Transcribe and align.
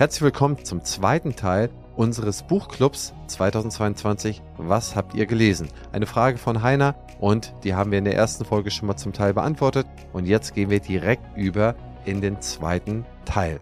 Herzlich 0.00 0.22
willkommen 0.22 0.64
zum 0.64 0.82
zweiten 0.82 1.36
Teil 1.36 1.68
unseres 1.94 2.42
Buchclubs 2.42 3.12
2022. 3.26 4.40
Was 4.56 4.96
habt 4.96 5.14
ihr 5.14 5.26
gelesen? 5.26 5.68
Eine 5.92 6.06
Frage 6.06 6.38
von 6.38 6.62
Heiner 6.62 6.94
und 7.20 7.52
die 7.64 7.74
haben 7.74 7.90
wir 7.90 7.98
in 7.98 8.06
der 8.06 8.16
ersten 8.16 8.46
Folge 8.46 8.70
schon 8.70 8.86
mal 8.86 8.96
zum 8.96 9.12
Teil 9.12 9.34
beantwortet. 9.34 9.86
Und 10.14 10.24
jetzt 10.24 10.54
gehen 10.54 10.70
wir 10.70 10.80
direkt 10.80 11.36
über 11.36 11.74
in 12.06 12.22
den 12.22 12.40
zweiten 12.40 13.04
Teil. 13.26 13.60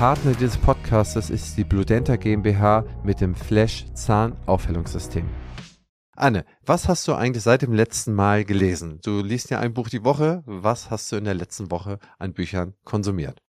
Partner 0.00 0.32
dieses 0.32 0.56
Podcasts 0.56 1.28
ist 1.28 1.58
die 1.58 1.64
Bludenta 1.64 2.16
GmbH 2.16 2.86
mit 3.04 3.20
dem 3.20 3.34
Flash 3.34 3.84
Zahnaufhellungssystem. 3.92 5.28
Anne, 6.16 6.46
was 6.64 6.88
hast 6.88 7.06
du 7.06 7.12
eigentlich 7.12 7.44
seit 7.44 7.60
dem 7.60 7.74
letzten 7.74 8.14
Mal 8.14 8.46
gelesen? 8.46 9.00
Du 9.04 9.20
liest 9.20 9.50
ja 9.50 9.60
ein 9.60 9.74
Buch 9.74 9.90
die 9.90 10.02
Woche. 10.02 10.42
Was 10.46 10.90
hast 10.90 11.12
du 11.12 11.16
in 11.16 11.24
der 11.24 11.34
letzten 11.34 11.70
Woche 11.70 11.98
an 12.18 12.32
Büchern 12.32 12.72
konsumiert? 12.84 13.42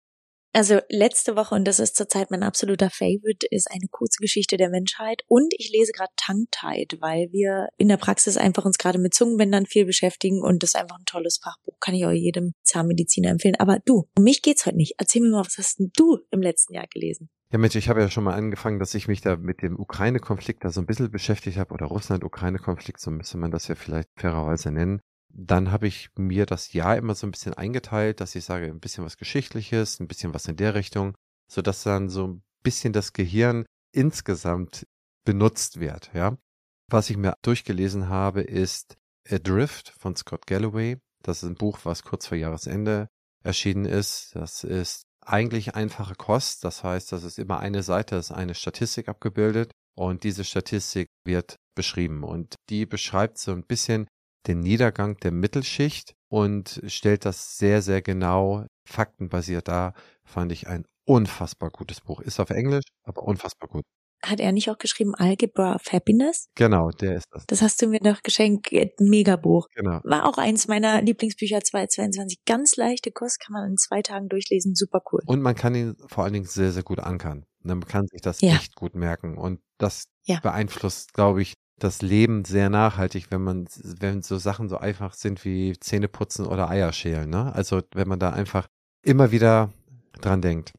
Also 0.52 0.80
letzte 0.90 1.36
Woche, 1.36 1.54
und 1.54 1.66
das 1.66 1.80
ist 1.80 1.96
zurzeit 1.96 2.32
mein 2.32 2.42
absoluter 2.42 2.90
Favorite, 2.90 3.46
ist 3.52 3.70
eine 3.70 3.88
kurze 3.92 4.18
Geschichte 4.20 4.58
der 4.58 4.70
Menschheit. 4.70 5.22
Und 5.28 5.54
ich 5.58 5.72
lese 5.72 5.92
gerade 5.92 6.12
Tongue-Tied, 6.18 7.00
weil 7.02 7.30
wir 7.32 7.70
in 7.78 7.88
der 7.88 7.98
Praxis 7.98 8.36
einfach 8.36 8.66
uns 8.66 8.80
gerade 8.80 8.98
mit 8.98 9.14
Zungenbändern 9.14 9.68
viel 9.68 9.86
beschäftigen 9.86 10.42
und 10.42 10.64
das 10.64 10.72
ist 10.72 10.76
einfach 10.76 10.98
ein 10.98 11.06
tolles 11.06 11.40
Fachbuch. 11.44 11.78
Kann 11.80 11.94
ich 11.94 12.06
auch 12.06 12.12
jedem 12.12 12.54
Zahnmediziner 12.64 13.30
empfehlen. 13.30 13.56
Aber 13.60 13.80
du, 13.86 14.10
um 14.18 14.24
mich 14.24 14.42
geht's 14.42 14.66
heute 14.66 14.78
nicht. 14.78 14.96
Erzähl 14.98 15.22
mir 15.22 15.30
mal, 15.30 15.46
was 15.46 15.58
hast 15.58 15.80
denn 15.80 15.92
du 15.96 16.18
im 16.32 16.42
letzten 16.42 16.74
Jahr 16.74 16.88
gelesen? 16.88 17.30
Ja, 17.52 17.58
Mensch, 17.58 17.76
ich 17.76 17.90
habe 17.90 18.02
ja 18.02 18.10
schon 18.10 18.24
mal 18.24 18.36
angefangen, 18.36 18.80
dass 18.80 18.94
ich 18.94 19.08
mich 19.08 19.22
da 19.22 19.36
mit 19.36 19.64
dem 19.64 19.80
Ukraine-Konflikt 19.80 20.64
da 20.64 20.70
so 20.70 20.82
ein 20.82 20.86
bisschen 20.86 21.10
beschäftigt 21.10 21.58
habe 21.58 21.74
oder 21.74 21.88
Russland-Ukraine-Konflikt, 21.88 23.00
so 23.00 23.10
müsste 23.10 23.40
man 23.40 23.50
das 23.50 23.68
ja 23.68 23.76
vielleicht 23.76 24.10
fairerweise 24.16 24.72
nennen. 24.72 25.02
Dann 25.32 25.72
habe 25.72 25.88
ich 25.88 26.10
mir 26.18 26.46
das 26.46 26.74
Jahr 26.74 26.98
immer 26.98 27.16
so 27.16 27.28
ein 27.28 27.32
bisschen 27.32 27.54
eingeteilt, 27.54 28.20
dass 28.20 28.36
ich 28.36 28.44
sage, 28.44 28.66
ein 28.66 28.80
bisschen 28.80 29.06
was 29.06 29.18
Geschichtliches, 29.18 30.00
ein 30.00 30.08
bisschen 30.08 30.34
was 30.34 30.48
in 30.48 30.56
der 30.56 30.74
Richtung, 30.74 31.16
sodass 31.48 31.84
dann 31.84 32.10
so 32.10 32.28
ein 32.28 32.44
bisschen 32.64 32.94
das 32.94 33.14
Gehirn 33.14 33.66
insgesamt 33.92 34.86
benutzt 35.26 35.80
wird, 35.80 36.12
ja. 36.14 36.38
Was 36.92 37.10
ich 37.10 37.18
mir 37.18 37.36
durchgelesen 37.44 38.10
habe, 38.10 38.42
ist 38.42 38.98
Adrift 39.30 39.94
von 40.00 40.16
Scott 40.16 40.48
Galloway. 40.48 40.98
Das 41.22 41.44
ist 41.44 41.50
ein 41.50 41.56
Buch, 41.56 41.80
was 41.84 42.04
kurz 42.04 42.26
vor 42.28 42.38
Jahresende 42.38 43.08
erschienen 43.44 43.86
ist. 43.86 44.36
Das 44.36 44.64
ist 44.64 45.04
eigentlich 45.22 45.76
einfache 45.76 46.16
Kost. 46.16 46.64
Das 46.64 46.84
heißt, 46.84 47.12
das 47.12 47.24
ist 47.24 47.38
immer 47.38 47.60
eine 47.60 47.84
Seite, 47.84 48.16
das 48.16 48.32
ist 48.32 48.36
eine 48.36 48.56
Statistik 48.56 49.08
abgebildet 49.08 49.72
und 49.96 50.24
diese 50.24 50.44
Statistik 50.44 51.08
wird 51.26 51.58
beschrieben 51.76 52.24
und 52.24 52.56
die 52.70 52.86
beschreibt 52.86 53.38
so 53.38 53.52
ein 53.52 53.64
bisschen 53.64 54.08
den 54.48 54.60
Niedergang 54.62 55.18
der 55.18 55.32
Mittelschicht 55.32 56.16
und 56.30 56.82
stellt 56.88 57.26
das 57.26 57.58
sehr, 57.58 57.82
sehr 57.82 58.02
genau 58.02 58.66
faktenbasiert 58.86 59.68
dar. 59.68 59.94
Fand 60.24 60.52
ich 60.52 60.68
ein 60.68 60.86
unfassbar 61.06 61.70
gutes 61.72 62.02
Buch. 62.02 62.22
Ist 62.22 62.40
auf 62.40 62.50
Englisch, 62.50 62.86
aber 63.04 63.24
unfassbar 63.24 63.70
gut. 63.70 63.84
Hat 64.22 64.42
er 64.42 64.52
nicht 64.52 64.70
auch 64.70 64.78
geschrieben 64.78 65.16
Algebra 65.16 65.76
of 65.76 65.94
Happiness? 65.94 66.48
Genau, 66.56 66.90
der 66.92 67.16
ist 67.16 67.28
das. 67.32 67.46
Das 67.48 67.62
hast 67.62 67.82
du 67.82 67.88
mir 67.88 68.00
doch 68.02 68.22
geschenkt. 68.22 68.70
Megabuch. 69.00 69.68
Genau. 69.74 70.02
War 70.04 70.26
auch 70.28 70.38
eins 70.38 70.68
meiner 70.68 71.02
Lieblingsbücher 71.02 71.62
2022. 71.62 72.40
Ganz 72.46 72.76
leichte 72.76 73.12
Kost, 73.12 73.40
kann 73.40 73.54
man 73.54 73.72
in 73.72 73.78
zwei 73.78 74.02
Tagen 74.02 74.28
durchlesen. 74.28 74.76
Super 74.76 75.02
cool. 75.14 75.22
Und 75.26 75.42
man 75.42 75.56
kann 75.56 75.74
ihn 75.74 75.96
vor 76.08 76.26
allen 76.26 76.34
Dingen 76.34 76.46
sehr, 76.46 76.74
sehr 76.74 76.84
gut 76.84 77.00
ankern. 77.00 77.46
Man 77.64 77.80
kann 77.86 78.08
sich 78.08 78.22
das 78.22 78.42
Ja. 78.42 78.56
echt 78.56 78.76
gut 78.76 78.94
merken. 78.94 79.38
Und 79.38 79.62
das 79.78 80.04
Ja. 80.26 80.42
beeinflusst, 80.42 81.14
glaube 81.14 81.42
ich, 81.42 81.54
das 81.80 82.02
Leben 82.02 82.46
sehr 82.46 82.70
nachhaltig, 82.70 83.32
wenn 83.32 83.42
man, 83.42 83.68
wenn 84.00 84.22
so 84.22 84.38
Sachen 84.38 84.70
so 84.70 84.78
einfach 84.78 85.14
sind 85.14 85.46
wie 85.46 85.78
Zähneputzen 85.80 86.46
oder 86.46 86.70
Eierschälen, 86.70 87.30
ne? 87.30 87.54
Also, 87.54 87.82
wenn 87.94 88.08
man 88.08 88.20
da 88.20 88.32
einfach 88.32 88.68
immer 89.04 89.32
wieder 89.32 89.72
dran 90.22 90.42
denkt. 90.42 90.74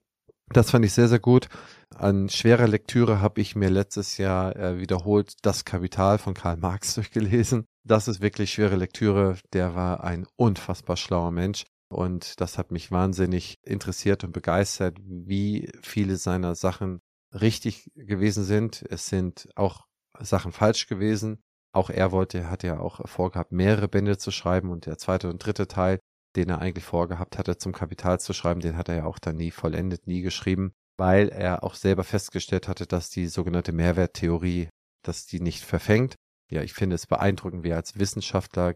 Das 0.53 0.71
fand 0.71 0.85
ich 0.85 0.93
sehr, 0.93 1.09
sehr 1.09 1.21
gut. 1.21 1.49
An 1.95 2.29
schwerer 2.29 2.67
Lektüre 2.67 3.21
habe 3.21 3.41
ich 3.41 3.55
mir 3.55 3.71
letztes 3.71 4.19
Jahr 4.19 4.57
äh, 4.57 4.79
wiederholt 4.81 5.35
Das 5.43 5.65
Kapital 5.65 6.19
von 6.19 6.35
Karl 6.35 6.57
Marx 6.57 6.95
durchgelesen. 6.97 7.67
Das 7.85 8.09
ist 8.09 8.21
wirklich 8.21 8.53
schwere 8.53 8.77
Lektüre. 8.77 9.37
Der 9.53 9.75
war 9.75 10.03
ein 10.03 10.27
unfassbar 10.37 10.97
schlauer 10.97 11.31
Mensch. 11.31 11.65
Und 11.89 12.41
das 12.41 12.59
hat 12.59 12.71
mich 12.71 12.93
wahnsinnig 12.93 13.59
interessiert 13.63 14.23
und 14.23 14.33
begeistert, 14.33 14.97
wie 15.03 15.71
viele 15.83 16.17
seiner 16.17 16.55
Sachen 16.55 17.01
richtig 17.33 17.91
gewesen 17.95 18.45
sind. 18.45 18.85
Es 18.89 19.07
sind 19.07 19.49
auch 19.57 19.87
Sachen 20.19 20.53
falsch 20.53 20.87
gewesen. 20.87 21.43
Auch 21.73 21.91
er 21.91 22.11
wollte, 22.11 22.51
hat 22.51 22.63
ja 22.63 22.81
auch 22.81 23.09
vorgehabt, 23.09 23.53
mehrere 23.53 23.89
Bände 23.89 24.19
zu 24.19 24.31
schreiben 24.31 24.71
und 24.71 24.87
der 24.87 24.99
zweite 24.99 25.29
und 25.31 25.45
dritte 25.45 25.69
Teil, 25.69 26.01
den 26.37 26.49
er 26.49 26.61
eigentlich 26.61 26.85
vorgehabt 26.85 27.39
hatte, 27.39 27.59
zum 27.59 27.73
Kapital 27.73 28.21
zu 28.21 28.33
schreiben, 28.33 28.61
den 28.61 28.77
hat 28.77 28.89
er 28.89 28.97
ja 28.97 29.05
auch 29.05 29.19
dann 29.19 29.37
nie 29.37 29.51
vollendet, 29.51 30.07
nie 30.07 30.23
geschrieben, 30.23 30.73
weil 30.97 31.29
er 31.29 31.63
auch 31.63 31.75
selber 31.75 32.05
festgestellt 32.05 32.69
hatte, 32.69 32.87
dass 32.87 33.11
die 33.11 33.27
sogenannte 33.27 33.73
Mehrwerttheorie, 33.73 34.69
dass 35.05 35.27
die 35.27 35.41
nicht 35.41 35.65
verfängt. 35.65 36.17
Ja, 36.51 36.63
ich 36.63 36.73
finde 36.73 36.97
es 36.97 37.07
beeindruckend, 37.07 37.63
wie 37.63 37.71
er 37.71 37.77
als 37.77 37.99
Wissenschaftler 37.99 38.75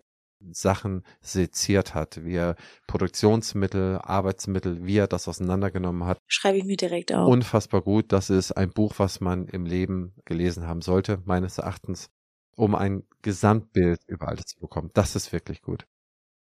Sachen 0.53 1.05
seziert 1.21 1.94
hat, 1.94 2.25
wie 2.25 2.34
er 2.34 2.56
Produktionsmittel, 2.87 3.99
Arbeitsmittel, 3.99 4.84
wie 4.87 4.99
er 4.99 5.06
das 5.06 5.28
auseinandergenommen 5.28 6.05
hat. 6.05 6.19
Schreibe 6.27 6.59
ich 6.59 6.65
mir 6.65 6.77
direkt 6.77 7.12
auf. 7.12 7.28
Unfassbar 7.28 7.82
gut. 7.82 8.12
Das 8.12 8.31
ist 8.31 8.53
ein 8.53 8.71
Buch, 8.71 8.94
was 8.99 9.21
man 9.21 9.47
im 9.47 9.66
Leben 9.66 10.15
gelesen 10.25 10.66
haben 10.66 10.82
sollte, 10.82 11.22
meines 11.25 11.59
Erachtens, 11.59 12.10
um 12.56 12.75
ein 12.75 13.05
Gesamtbild 13.22 14.00
über 14.06 14.28
alles 14.28 14.47
zu 14.47 14.60
bekommen. 14.60 14.91
Das 14.94 15.16
ist 15.16 15.32
wirklich 15.32 15.62
gut. 15.62 15.87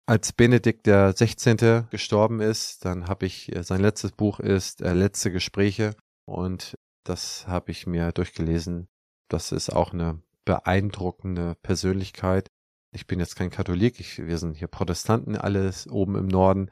Als 0.08 0.32
Benedikt 0.32 0.86
der 0.86 1.12
16. 1.12 1.88
gestorben 1.90 2.40
ist, 2.40 2.84
dann 2.84 3.08
habe 3.08 3.26
ich, 3.26 3.54
äh, 3.54 3.64
sein 3.64 3.80
letztes 3.80 4.12
Buch 4.12 4.38
ist 4.38 4.80
äh, 4.80 4.92
Letzte 4.92 5.32
Gespräche 5.32 5.96
und 6.24 6.76
das 7.02 7.48
habe 7.48 7.72
ich 7.72 7.86
mir 7.86 8.12
durchgelesen. 8.12 8.88
Das 9.28 9.50
ist 9.50 9.70
auch 9.70 9.92
eine 9.92 10.22
beeindruckende 10.44 11.56
Persönlichkeit. 11.62 12.50
Ich 12.96 13.06
bin 13.06 13.20
jetzt 13.20 13.36
kein 13.36 13.50
Katholik, 13.50 14.00
ich, 14.00 14.26
wir 14.26 14.38
sind 14.38 14.56
hier 14.56 14.68
Protestanten, 14.68 15.36
alles 15.36 15.86
oben 15.86 16.16
im 16.16 16.28
Norden. 16.28 16.70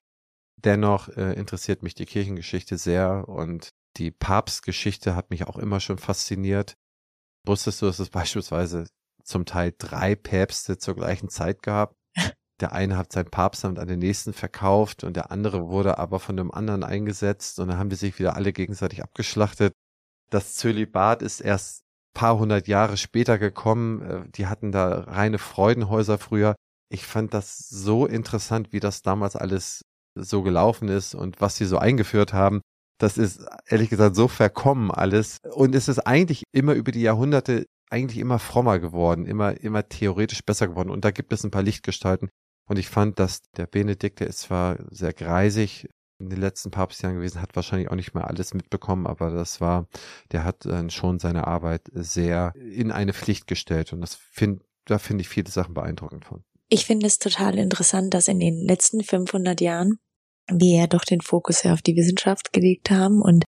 Dennoch 0.56 1.10
äh, 1.10 1.34
interessiert 1.34 1.82
mich 1.82 1.94
die 1.94 2.06
Kirchengeschichte 2.06 2.78
sehr 2.78 3.28
und 3.28 3.68
die 3.98 4.10
Papstgeschichte 4.10 5.16
hat 5.16 5.28
mich 5.28 5.46
auch 5.46 5.58
immer 5.58 5.80
schon 5.80 5.98
fasziniert. 5.98 6.76
Wusstest 7.46 7.82
du, 7.82 7.86
dass 7.86 7.98
es 7.98 8.08
beispielsweise 8.08 8.86
zum 9.22 9.44
Teil 9.44 9.74
drei 9.76 10.14
Päpste 10.14 10.78
zur 10.78 10.94
gleichen 10.94 11.28
Zeit 11.28 11.62
gab? 11.62 11.94
Der 12.60 12.72
eine 12.72 12.96
hat 12.96 13.12
sein 13.12 13.26
Papstamt 13.26 13.78
an 13.78 13.88
den 13.88 13.98
nächsten 13.98 14.32
verkauft 14.32 15.04
und 15.04 15.16
der 15.16 15.30
andere 15.32 15.68
wurde 15.68 15.98
aber 15.98 16.20
von 16.20 16.38
dem 16.38 16.52
anderen 16.52 16.84
eingesetzt 16.84 17.58
und 17.58 17.68
dann 17.68 17.78
haben 17.78 17.90
die 17.90 17.96
sich 17.96 18.18
wieder 18.18 18.36
alle 18.36 18.52
gegenseitig 18.54 19.02
abgeschlachtet. 19.02 19.74
Das 20.30 20.54
Zölibat 20.54 21.20
ist 21.20 21.40
erst 21.40 21.83
paar 22.14 22.38
hundert 22.38 22.68
Jahre 22.68 22.96
später 22.96 23.38
gekommen. 23.38 24.02
Äh, 24.02 24.28
Die 24.36 24.46
hatten 24.46 24.72
da 24.72 25.00
reine 25.00 25.38
Freudenhäuser 25.38 26.18
früher. 26.18 26.54
Ich 26.90 27.06
fand 27.06 27.34
das 27.34 27.58
so 27.68 28.06
interessant, 28.06 28.72
wie 28.72 28.80
das 28.80 29.02
damals 29.02 29.36
alles 29.36 29.82
so 30.16 30.42
gelaufen 30.42 30.88
ist 30.88 31.14
und 31.14 31.40
was 31.40 31.56
sie 31.56 31.66
so 31.66 31.78
eingeführt 31.78 32.32
haben. 32.32 32.60
Das 33.00 33.18
ist 33.18 33.44
ehrlich 33.66 33.90
gesagt 33.90 34.14
so 34.14 34.28
verkommen 34.28 34.90
alles. 34.90 35.38
Und 35.52 35.74
es 35.74 35.88
ist 35.88 35.98
eigentlich 35.98 36.44
immer 36.52 36.74
über 36.74 36.92
die 36.92 37.02
Jahrhunderte 37.02 37.66
eigentlich 37.90 38.18
immer 38.18 38.38
frommer 38.38 38.78
geworden, 38.78 39.26
immer, 39.26 39.60
immer 39.60 39.88
theoretisch 39.88 40.44
besser 40.44 40.68
geworden. 40.68 40.90
Und 40.90 41.04
da 41.04 41.10
gibt 41.10 41.32
es 41.32 41.44
ein 41.44 41.50
paar 41.50 41.62
Lichtgestalten. 41.62 42.28
Und 42.68 42.78
ich 42.78 42.88
fand, 42.88 43.18
dass 43.18 43.42
der 43.56 43.66
Benedikt, 43.66 44.20
der 44.20 44.28
ist 44.28 44.40
zwar 44.40 44.78
sehr 44.90 45.12
greisig 45.12 45.88
in 46.18 46.30
den 46.30 46.40
letzten 46.40 46.70
Papstjahren 46.70 47.16
gewesen, 47.16 47.42
hat 47.42 47.56
wahrscheinlich 47.56 47.90
auch 47.90 47.96
nicht 47.96 48.14
mehr 48.14 48.28
alles 48.28 48.54
mitbekommen, 48.54 49.06
aber 49.06 49.30
das 49.30 49.60
war, 49.60 49.88
der 50.32 50.44
hat 50.44 50.64
dann 50.64 50.90
schon 50.90 51.18
seine 51.18 51.46
Arbeit 51.46 51.82
sehr 51.92 52.54
in 52.56 52.92
eine 52.92 53.12
Pflicht 53.12 53.46
gestellt. 53.46 53.92
Und 53.92 54.00
das 54.00 54.14
finde, 54.14 54.64
da 54.84 54.98
finde 54.98 55.22
ich 55.22 55.28
viele 55.28 55.50
Sachen 55.50 55.74
beeindruckend 55.74 56.24
von. 56.24 56.44
Ich 56.68 56.86
finde 56.86 57.06
es 57.06 57.18
total 57.18 57.58
interessant, 57.58 58.14
dass 58.14 58.28
in 58.28 58.40
den 58.40 58.64
letzten 58.64 59.02
500 59.02 59.60
Jahren 59.60 59.98
wir 60.50 60.76
ja 60.76 60.86
doch 60.86 61.04
den 61.04 61.20
Fokus 61.20 61.62
ja 61.62 61.72
auf 61.72 61.82
die 61.82 61.96
Wissenschaft 61.96 62.52
gelegt 62.52 62.90
haben 62.90 63.22
und 63.22 63.44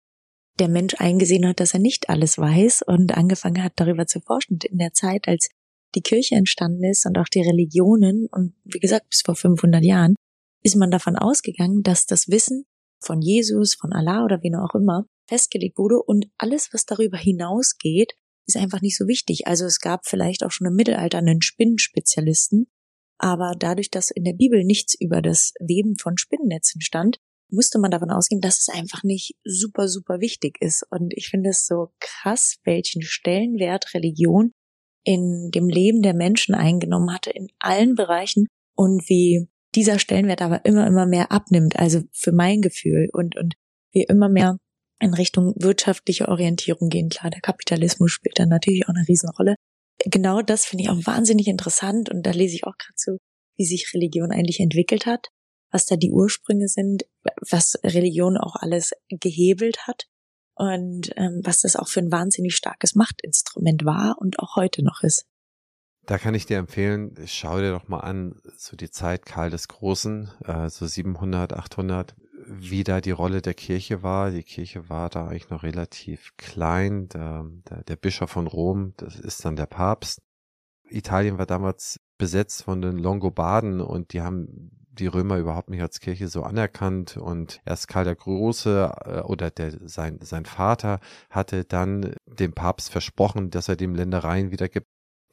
der 0.60 0.70
Mensch 0.70 0.96
eingesehen 1.00 1.48
hat, 1.48 1.60
dass 1.60 1.74
er 1.74 1.80
nicht 1.80 2.10
alles 2.10 2.38
weiß 2.38 2.84
und 2.86 3.18
angefangen 3.18 3.64
hat, 3.64 3.74
darüber 3.76 4.06
zu 4.06 4.20
forschen. 4.22 4.60
In 4.70 4.78
der 4.78 4.94
Zeit, 4.94 5.28
als 5.28 5.50
die 5.96 6.02
Kirche 6.02 6.36
entstanden 6.36 6.84
ist 6.84 7.06
und 7.06 7.18
auch 7.18 7.28
die 7.28 7.42
Religionen 7.42 8.28
und 8.32 8.54
wie 8.64 8.80
gesagt, 8.80 9.10
bis 9.10 9.22
vor 9.22 9.36
500 9.36 9.84
Jahren, 9.84 10.16
ist 10.64 10.76
man 10.76 10.92
davon 10.92 11.16
ausgegangen, 11.16 11.84
dass 11.84 12.06
das 12.06 12.30
Wissen 12.30 12.66
von 13.00 13.22
Jesus, 13.22 13.76
von 13.76 13.92
Allah 13.94 14.24
oder 14.24 14.42
wen 14.42 14.56
auch 14.56 14.76
immer 14.76 15.06
festgelegt 15.28 15.78
wurde 15.78 16.02
und 16.02 16.26
alles, 16.38 16.70
was 16.74 16.86
darüber 16.86 17.18
hinausgeht, 17.18 18.14
ist 18.46 18.58
einfach 18.58 18.82
nicht 18.82 18.98
so 18.98 19.08
wichtig. 19.08 19.48
Also 19.48 19.66
es 19.66 19.80
gab 19.80 20.06
vielleicht 20.06 20.44
auch 20.44 20.52
schon 20.52 20.68
im 20.68 20.76
Mittelalter 20.76 21.20
einen 21.20 21.42
Spinnenspezialisten, 21.42 22.68
aber 23.18 23.54
dadurch, 23.58 23.90
dass 23.90 24.12
in 24.12 24.24
der 24.24 24.34
Bibel 24.34 24.64
nichts 24.64 24.96
über 25.00 25.22
das 25.22 25.54
Weben 25.60 25.98
von 25.98 26.18
Spinnennetzen 26.18 26.82
stand, 26.82 27.18
musste 27.50 27.80
man 27.80 27.92
davon 27.92 28.10
ausgehen, 28.10 28.42
dass 28.42 28.60
es 28.60 28.70
einfach 28.70 29.04
nicht 29.04 29.36
super, 29.44 29.88
super 29.88 30.20
wichtig 30.20 30.58
ist. 30.60 30.86
Und 30.90 31.14
ich 31.16 31.28
finde 31.28 31.52
es 31.52 31.66
so 31.66 31.90
krass, 32.00 32.58
welchen 32.64 33.02
Stellenwert 33.02 33.94
Religion 33.94 34.52
in 35.06 35.52
dem 35.54 35.70
Leben 35.70 36.02
der 36.02 36.16
Menschen 36.16 36.56
eingenommen 36.56 37.14
hatte, 37.14 37.30
in 37.30 37.48
allen 37.60 37.96
Bereichen 37.96 38.48
und 38.76 39.08
wie 39.08 39.48
dieser 39.76 40.00
Stellenwert 40.00 40.42
aber 40.42 40.66
immer, 40.66 40.88
immer 40.88 41.06
mehr 41.06 41.32
abnimmt, 41.32 41.78
also 41.78 42.02
für 42.12 42.32
mein 42.32 42.62
Gefühl 42.62 43.10
und, 43.12 43.38
und 43.38 43.56
wir 43.92 44.10
immer 44.10 44.30
mehr 44.30 44.58
in 45.00 45.14
Richtung 45.14 45.54
wirtschaftliche 45.58 46.30
Orientierung 46.30 46.90
gehen. 46.90 47.10
Klar, 47.10 47.30
der 47.30 47.42
Kapitalismus 47.42 48.12
spielt 48.12 48.40
dann 48.40 48.50
natürlich 48.50 48.86
auch 48.86 48.94
eine 48.94 49.08
Riesenrolle. 49.08 49.56
Genau 50.06 50.42
das 50.42 50.66
finde 50.66 50.84
ich 50.84 50.90
auch 50.90 51.06
wahnsinnig 51.06 51.48
interessant 51.48 52.10
und 52.10 52.26
da 52.26 52.32
lese 52.32 52.56
ich 52.56 52.66
auch 52.66 52.78
gerade 52.78 52.96
so, 52.96 53.18
wie 53.58 53.66
sich 53.66 53.92
Religion 53.94 54.32
eigentlich 54.32 54.60
entwickelt 54.60 55.06
hat, 55.06 55.28
was 55.72 55.86
da 55.86 55.96
die 55.96 56.12
Ursprünge 56.12 56.68
sind, 56.68 57.04
was 57.50 57.80
Religion 57.84 58.38
auch 58.38 58.56
alles 58.56 58.92
gehebelt 59.10 59.88
hat 59.88 60.08
und 60.56 61.12
ähm, 61.16 61.42
was 61.44 61.62
das 61.62 61.76
auch 61.76 61.88
für 61.88 62.00
ein 62.00 62.12
wahnsinnig 62.12 62.56
starkes 62.56 62.96
Machtinstrument 62.96 63.86
war 63.86 64.18
und 64.20 64.40
auch 64.40 64.56
heute 64.56 64.84
noch 64.84 65.04
ist. 65.04 65.26
Da 66.06 66.18
kann 66.18 66.36
ich 66.36 66.46
dir 66.46 66.58
empfehlen, 66.58 67.16
schau 67.26 67.60
dir 67.60 67.72
doch 67.72 67.88
mal 67.88 68.02
an, 68.02 68.36
so 68.58 68.76
die 68.76 68.90
Zeit 68.90 69.26
Karl 69.26 69.50
des 69.50 69.70
Großen, 69.70 70.30
äh, 70.46 70.70
so 70.70 70.86
700, 70.86 71.54
800, 71.54 72.16
wie 72.46 72.84
da 72.84 73.00
die 73.00 73.12
Rolle 73.12 73.42
der 73.42 73.54
Kirche 73.54 74.04
war. 74.04 74.32
Die 74.32 74.44
Kirche 74.44 74.90
war 74.90 75.10
da 75.10 75.28
eigentlich 75.28 75.50
noch 75.50 75.64
relativ 75.64 76.36
klein. 76.36 77.08
Der, 77.08 77.46
der, 77.70 77.84
der 77.84 77.96
Bischof 77.96 78.32
von 78.32 78.48
Rom, 78.48 78.94
das 78.98 79.18
ist 79.18 79.46
dann 79.46 79.56
der 79.56 79.66
Papst. 79.66 80.22
Italien 80.90 81.38
war 81.38 81.46
damals 81.46 82.02
besetzt 82.18 82.64
von 82.64 82.82
den 82.82 82.98
Longobarden 82.98 83.80
und 83.80 84.12
die 84.12 84.22
haben 84.22 84.72
die 84.94 85.08
Römer 85.08 85.38
überhaupt 85.38 85.70
nicht 85.70 85.82
als 85.82 86.00
Kirche 86.00 86.28
so 86.28 86.44
anerkannt 86.44 87.18
und 87.18 87.62
erst 87.66 87.88
Karl 87.88 88.06
der 88.06 88.16
Große 88.16 88.92
äh, 89.06 89.20
oder 89.22 89.50
der, 89.50 89.72
sein, 89.88 90.20
sein 90.22 90.46
Vater 90.46 91.00
hatte 91.30 91.66
dann 91.66 92.16
dem 92.28 92.54
Papst 92.54 92.92
versprochen, 92.92 93.50
dass 93.50 93.70
er 93.70 93.76
dem 93.76 93.96
Ländereien 93.96 94.52
wieder. 94.52 94.70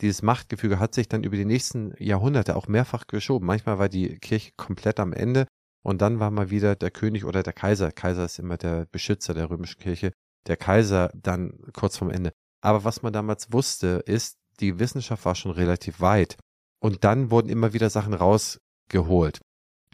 Dieses 0.01 0.23
Machtgefüge 0.23 0.79
hat 0.79 0.95
sich 0.95 1.09
dann 1.09 1.25
über 1.25 1.37
die 1.37 1.45
nächsten 1.45 1.95
Jahrhunderte 1.99 2.57
auch 2.57 2.69
mehrfach 2.69 3.07
geschoben. 3.07 3.47
Manchmal 3.47 3.79
war 3.79 3.89
die 3.89 4.19
Kirche 4.19 4.53
komplett 4.57 4.99
am 4.99 5.13
Ende 5.13 5.47
und 5.83 6.01
dann 6.01 6.21
war 6.21 6.31
mal 6.31 6.51
wieder 6.51 6.75
der 6.77 6.91
König 6.91 7.25
oder 7.25 7.43
der 7.43 7.53
Kaiser. 7.53 7.93
Kaiser 7.93 8.25
ist 8.25 8.39
immer 8.39 8.57
der 8.57 8.87
Beschützer 8.91 9.35
der 9.35 9.51
römischen 9.51 9.81
Kirche. 9.81 10.13
Der 10.47 10.57
Kaiser 10.57 11.11
dann 11.15 11.59
kurz 11.75 11.99
vorm 11.99 12.11
Ende. 12.11 12.33
Aber 12.63 12.85
was 12.85 13.03
man 13.03 13.13
damals 13.13 13.53
wusste, 13.53 14.03
ist, 14.07 14.37
die 14.61 14.79
Wissenschaft 14.79 15.25
war 15.25 15.35
schon 15.35 15.53
relativ 15.53 16.01
weit. 16.01 16.37
Und 16.83 17.05
dann 17.05 17.31
wurden 17.31 17.49
immer 17.49 17.73
wieder 17.73 17.91
Sachen 17.91 18.15
rausgeholt 18.15 19.41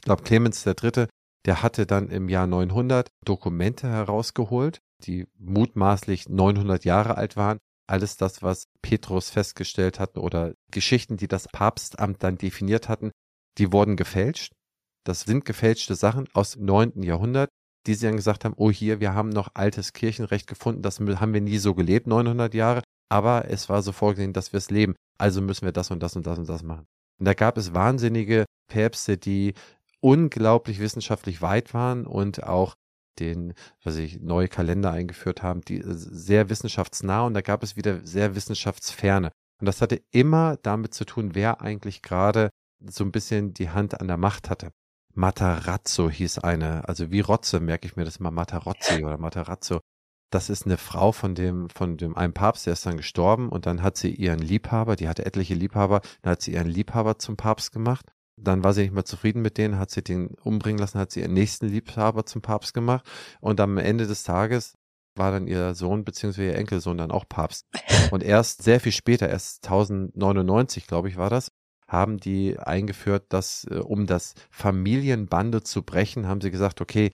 glaube, 0.06 0.22
Clemens 0.22 0.64
III., 0.64 1.06
der 1.44 1.62
hatte 1.62 1.86
dann 1.86 2.08
im 2.08 2.28
Jahr 2.28 2.46
900 2.46 3.08
Dokumente 3.24 3.88
herausgeholt, 3.88 4.80
die 5.04 5.26
mutmaßlich 5.38 6.28
900 6.28 6.84
Jahre 6.84 7.16
alt 7.16 7.36
waren. 7.36 7.58
Alles 7.88 8.16
das, 8.16 8.42
was 8.42 8.64
Petrus 8.82 9.30
festgestellt 9.30 10.00
hatten 10.00 10.18
oder 10.18 10.54
Geschichten, 10.72 11.16
die 11.16 11.28
das 11.28 11.46
Papstamt 11.48 12.22
dann 12.22 12.38
definiert 12.38 12.88
hatten, 12.88 13.12
die 13.58 13.72
wurden 13.72 13.96
gefälscht. 13.96 14.52
Das 15.04 15.20
sind 15.20 15.44
gefälschte 15.44 15.94
Sachen 15.94 16.26
aus 16.34 16.52
dem 16.52 16.64
9. 16.64 17.02
Jahrhundert, 17.02 17.48
die 17.86 17.94
sie 17.94 18.06
dann 18.06 18.16
gesagt 18.16 18.44
haben, 18.44 18.54
oh 18.56 18.70
hier, 18.70 19.00
wir 19.00 19.14
haben 19.14 19.28
noch 19.28 19.50
altes 19.54 19.92
Kirchenrecht 19.92 20.46
gefunden, 20.46 20.82
das 20.82 20.98
haben 20.98 21.34
wir 21.34 21.40
nie 21.40 21.58
so 21.58 21.74
gelebt, 21.74 22.08
900 22.08 22.52
Jahre, 22.54 22.82
aber 23.08 23.48
es 23.48 23.68
war 23.68 23.82
so 23.82 23.92
vorgesehen, 23.92 24.32
dass 24.32 24.52
wir 24.52 24.58
es 24.58 24.70
leben, 24.70 24.94
also 25.18 25.40
müssen 25.40 25.64
wir 25.64 25.72
das 25.72 25.90
und 25.90 26.02
das 26.02 26.16
und 26.16 26.26
das 26.26 26.38
und 26.38 26.48
das 26.48 26.62
machen. 26.62 26.86
Und 27.18 27.26
da 27.26 27.34
gab 27.34 27.56
es 27.56 27.72
wahnsinnige 27.72 28.44
Päpste, 28.68 29.16
die 29.16 29.54
unglaublich 30.00 30.80
wissenschaftlich 30.80 31.40
weit 31.40 31.72
waren 31.72 32.06
und 32.06 32.42
auch 32.42 32.74
den, 33.20 33.54
was 33.82 33.96
ich, 33.96 34.20
neue 34.20 34.48
Kalender 34.48 34.92
eingeführt 34.92 35.42
haben, 35.42 35.62
die 35.62 35.78
äh, 35.78 35.84
sehr 35.86 36.48
wissenschaftsnah 36.48 37.22
und 37.22 37.34
da 37.34 37.40
gab 37.40 37.62
es 37.62 37.76
wieder 37.76 38.04
sehr 38.06 38.34
wissenschaftsferne. 38.34 39.30
Und 39.60 39.66
das 39.66 39.80
hatte 39.80 40.02
immer 40.10 40.56
damit 40.62 40.94
zu 40.94 41.04
tun, 41.04 41.34
wer 41.34 41.60
eigentlich 41.60 42.02
gerade 42.02 42.50
so 42.80 43.04
ein 43.04 43.12
bisschen 43.12 43.54
die 43.54 43.70
Hand 43.70 44.00
an 44.00 44.08
der 44.08 44.18
Macht 44.18 44.50
hatte. 44.50 44.70
Matarazzo 45.14 46.10
hieß 46.10 46.40
eine, 46.40 46.86
also 46.88 47.10
wie 47.10 47.20
Rotze 47.20 47.60
merke 47.60 47.86
ich 47.86 47.96
mir 47.96 48.04
das 48.04 48.18
immer, 48.18 48.30
Matarazzi 48.30 49.04
oder 49.04 49.16
Matarazzo. 49.16 49.80
Das 50.30 50.50
ist 50.50 50.66
eine 50.66 50.76
Frau 50.76 51.12
von 51.12 51.34
dem, 51.34 51.70
von 51.70 51.96
dem 51.96 52.16
einen 52.16 52.34
Papst, 52.34 52.66
der 52.66 52.74
ist 52.74 52.84
dann 52.84 52.96
gestorben 52.96 53.48
und 53.48 53.64
dann 53.64 53.82
hat 53.82 53.96
sie 53.96 54.10
ihren 54.10 54.40
Liebhaber, 54.40 54.96
die 54.96 55.08
hatte 55.08 55.24
etliche 55.24 55.54
Liebhaber, 55.54 56.00
dann 56.22 56.32
hat 56.32 56.42
sie 56.42 56.52
ihren 56.52 56.68
Liebhaber 56.68 57.18
zum 57.18 57.36
Papst 57.36 57.72
gemacht 57.72 58.12
dann 58.36 58.62
war 58.62 58.74
sie 58.74 58.82
nicht 58.82 58.94
mehr 58.94 59.04
zufrieden 59.04 59.42
mit 59.42 59.58
denen, 59.58 59.78
hat 59.78 59.90
sie 59.90 60.02
den 60.02 60.28
umbringen 60.42 60.78
lassen, 60.78 60.98
hat 60.98 61.10
sie 61.10 61.20
ihren 61.20 61.32
nächsten 61.32 61.66
Liebhaber 61.68 62.26
zum 62.26 62.42
Papst 62.42 62.74
gemacht. 62.74 63.06
Und 63.40 63.60
am 63.60 63.78
Ende 63.78 64.06
des 64.06 64.22
Tages 64.24 64.74
war 65.14 65.30
dann 65.32 65.46
ihr 65.46 65.74
Sohn 65.74 66.04
bzw. 66.04 66.46
ihr 66.46 66.56
Enkelsohn 66.56 66.98
dann 66.98 67.10
auch 67.10 67.28
Papst. 67.28 67.64
Und 68.10 68.22
erst 68.22 68.62
sehr 68.62 68.80
viel 68.80 68.92
später, 68.92 69.28
erst 69.28 69.64
1099, 69.64 70.86
glaube 70.86 71.08
ich, 71.08 71.16
war 71.16 71.30
das, 71.30 71.50
haben 71.88 72.18
die 72.18 72.58
eingeführt, 72.58 73.26
dass 73.30 73.64
äh, 73.70 73.76
um 73.76 74.06
das 74.06 74.34
Familienbande 74.50 75.62
zu 75.62 75.82
brechen, 75.82 76.26
haben 76.26 76.40
sie 76.40 76.50
gesagt, 76.50 76.80
okay, 76.80 77.10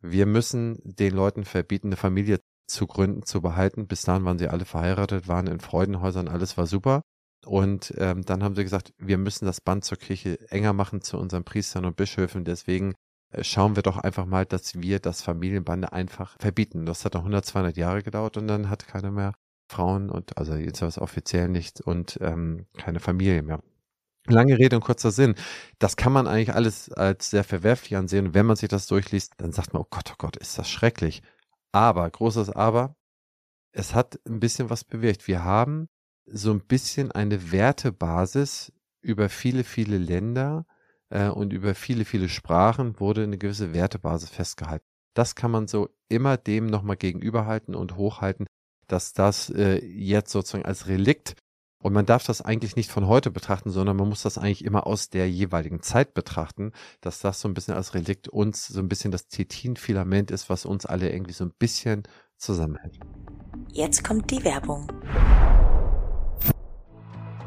wir 0.00 0.26
müssen 0.26 0.78
den 0.84 1.14
Leuten 1.14 1.44
verbieten, 1.44 1.88
eine 1.88 1.96
Familie 1.96 2.40
zu 2.66 2.86
gründen, 2.86 3.24
zu 3.24 3.40
behalten. 3.40 3.86
Bis 3.86 4.02
dahin 4.02 4.24
waren 4.24 4.38
sie 4.38 4.48
alle 4.48 4.64
verheiratet, 4.64 5.28
waren 5.28 5.46
in 5.46 5.60
Freudenhäusern, 5.60 6.28
alles 6.28 6.56
war 6.56 6.66
super. 6.66 7.02
Und 7.46 7.94
ähm, 7.98 8.24
dann 8.24 8.42
haben 8.42 8.54
sie 8.54 8.64
gesagt, 8.64 8.92
wir 8.98 9.18
müssen 9.18 9.46
das 9.46 9.60
Band 9.60 9.84
zur 9.84 9.98
Kirche 9.98 10.38
enger 10.50 10.72
machen 10.72 11.00
zu 11.02 11.18
unseren 11.18 11.44
Priestern 11.44 11.84
und 11.84 11.96
Bischöfen. 11.96 12.44
Deswegen 12.44 12.94
äh, 13.30 13.44
schauen 13.44 13.76
wir 13.76 13.82
doch 13.82 13.98
einfach 13.98 14.26
mal, 14.26 14.46
dass 14.46 14.80
wir 14.80 14.98
das 14.98 15.22
Familienbande 15.22 15.92
einfach 15.92 16.36
verbieten. 16.38 16.86
Das 16.86 17.04
hat 17.04 17.14
noch 17.14 17.20
100, 17.20 17.44
200 17.44 17.76
Jahre 17.76 18.02
gedauert 18.02 18.36
und 18.36 18.46
dann 18.46 18.70
hat 18.70 18.86
keiner 18.86 19.10
mehr 19.10 19.34
Frauen 19.70 20.10
und 20.10 20.36
also 20.38 20.54
jedenfalls 20.54 20.98
offiziell 20.98 21.48
nicht 21.48 21.80
und 21.80 22.18
ähm, 22.20 22.66
keine 22.76 23.00
Familie 23.00 23.42
mehr. 23.42 23.60
Lange 24.26 24.58
Rede 24.58 24.76
und 24.76 24.84
kurzer 24.84 25.10
Sinn. 25.10 25.34
Das 25.78 25.96
kann 25.96 26.12
man 26.12 26.26
eigentlich 26.26 26.54
alles 26.54 26.90
als 26.90 27.30
sehr 27.30 27.44
verwerflich 27.44 27.96
ansehen. 27.96 28.32
Wenn 28.32 28.46
man 28.46 28.56
sich 28.56 28.68
das 28.68 28.86
durchliest, 28.86 29.34
dann 29.36 29.52
sagt 29.52 29.74
man, 29.74 29.82
oh 29.82 29.86
Gott, 29.90 30.10
oh 30.12 30.16
Gott, 30.16 30.36
ist 30.36 30.58
das 30.58 30.70
schrecklich. 30.70 31.22
Aber, 31.72 32.08
großes 32.08 32.50
Aber, 32.50 32.96
es 33.72 33.94
hat 33.94 34.18
ein 34.26 34.40
bisschen 34.40 34.70
was 34.70 34.84
bewirkt. 34.84 35.26
Wir 35.26 35.44
haben 35.44 35.88
so 36.26 36.50
ein 36.50 36.60
bisschen 36.60 37.12
eine 37.12 37.52
Wertebasis 37.52 38.72
über 39.00 39.28
viele, 39.28 39.64
viele 39.64 39.98
Länder 39.98 40.66
äh, 41.10 41.28
und 41.28 41.52
über 41.52 41.74
viele, 41.74 42.04
viele 42.04 42.28
Sprachen 42.28 42.98
wurde 42.98 43.22
eine 43.22 43.38
gewisse 43.38 43.72
Wertebasis 43.72 44.30
festgehalten. 44.30 44.86
Das 45.14 45.34
kann 45.34 45.50
man 45.50 45.68
so 45.68 45.90
immer 46.08 46.36
dem 46.36 46.66
nochmal 46.66 46.96
gegenüberhalten 46.96 47.74
und 47.74 47.96
hochhalten, 47.96 48.46
dass 48.88 49.12
das 49.12 49.50
äh, 49.50 49.84
jetzt 49.84 50.32
sozusagen 50.32 50.64
als 50.64 50.88
Relikt 50.88 51.36
und 51.84 51.92
man 51.92 52.06
darf 52.06 52.24
das 52.24 52.40
eigentlich 52.40 52.76
nicht 52.76 52.90
von 52.90 53.08
heute 53.08 53.30
betrachten, 53.30 53.68
sondern 53.68 53.98
man 53.98 54.08
muss 54.08 54.22
das 54.22 54.38
eigentlich 54.38 54.64
immer 54.64 54.86
aus 54.86 55.10
der 55.10 55.28
jeweiligen 55.28 55.82
Zeit 55.82 56.14
betrachten, 56.14 56.72
dass 57.02 57.20
das 57.20 57.42
so 57.42 57.46
ein 57.46 57.52
bisschen 57.52 57.74
als 57.74 57.92
Relikt 57.92 58.26
uns 58.26 58.66
so 58.66 58.80
ein 58.80 58.88
bisschen 58.88 59.10
das 59.10 59.28
Tetin-Filament 59.28 60.30
ist, 60.30 60.48
was 60.48 60.64
uns 60.64 60.86
alle 60.86 61.12
irgendwie 61.12 61.34
so 61.34 61.44
ein 61.44 61.52
bisschen 61.58 62.04
zusammenhält. 62.38 62.98
Jetzt 63.70 64.02
kommt 64.02 64.30
die 64.30 64.42
Werbung. 64.44 64.90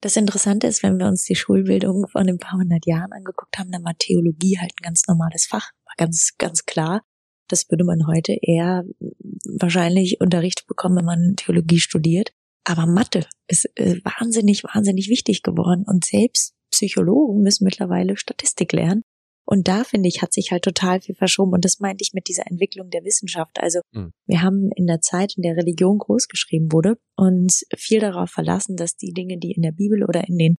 Das 0.00 0.16
Interessante 0.16 0.66
ist, 0.66 0.82
wenn 0.82 0.98
wir 0.98 1.06
uns 1.06 1.24
die 1.24 1.34
Schulbildung 1.34 2.06
von 2.08 2.28
ein 2.28 2.38
paar 2.38 2.58
hundert 2.58 2.86
Jahren 2.86 3.12
angeguckt 3.12 3.58
haben, 3.58 3.70
dann 3.70 3.84
war 3.84 3.94
Theologie 3.98 4.58
halt 4.58 4.72
ein 4.72 4.84
ganz 4.84 5.06
normales 5.08 5.46
Fach, 5.46 5.70
war 5.84 5.94
ganz, 5.96 6.34
ganz 6.38 6.64
klar. 6.64 7.02
Das 7.48 7.70
würde 7.70 7.84
man 7.84 8.06
heute 8.06 8.36
eher 8.40 8.84
wahrscheinlich 9.58 10.20
Unterricht 10.20 10.66
bekommen, 10.66 10.98
wenn 10.98 11.04
man 11.04 11.36
Theologie 11.36 11.78
studiert. 11.78 12.32
Aber 12.64 12.86
Mathe 12.86 13.26
ist 13.46 13.70
äh, 13.76 14.00
wahnsinnig, 14.02 14.64
wahnsinnig 14.64 15.08
wichtig 15.08 15.42
geworden 15.42 15.84
und 15.86 16.04
selbst 16.04 16.54
Psychologen 16.70 17.40
müssen 17.42 17.64
mittlerweile 17.64 18.16
Statistik 18.16 18.72
lernen. 18.72 19.02
Und 19.48 19.68
da 19.68 19.84
finde 19.84 20.08
ich, 20.08 20.22
hat 20.22 20.32
sich 20.32 20.50
halt 20.50 20.64
total 20.64 21.00
viel 21.00 21.14
verschoben. 21.14 21.52
Und 21.52 21.64
das 21.64 21.78
meinte 21.78 22.02
ich 22.02 22.12
mit 22.12 22.26
dieser 22.28 22.46
Entwicklung 22.50 22.90
der 22.90 23.04
Wissenschaft. 23.04 23.60
Also 23.60 23.80
mhm. 23.92 24.12
wir 24.26 24.42
haben 24.42 24.70
in 24.74 24.86
der 24.86 25.00
Zeit, 25.00 25.34
in 25.36 25.42
der 25.42 25.56
Religion 25.56 25.98
großgeschrieben 25.98 26.72
wurde, 26.72 26.96
uns 27.16 27.64
viel 27.76 28.00
darauf 28.00 28.30
verlassen, 28.30 28.76
dass 28.76 28.96
die 28.96 29.12
Dinge, 29.12 29.38
die 29.38 29.52
in 29.52 29.62
der 29.62 29.72
Bibel 29.72 30.02
oder 30.02 30.26
in 30.28 30.36
den 30.36 30.56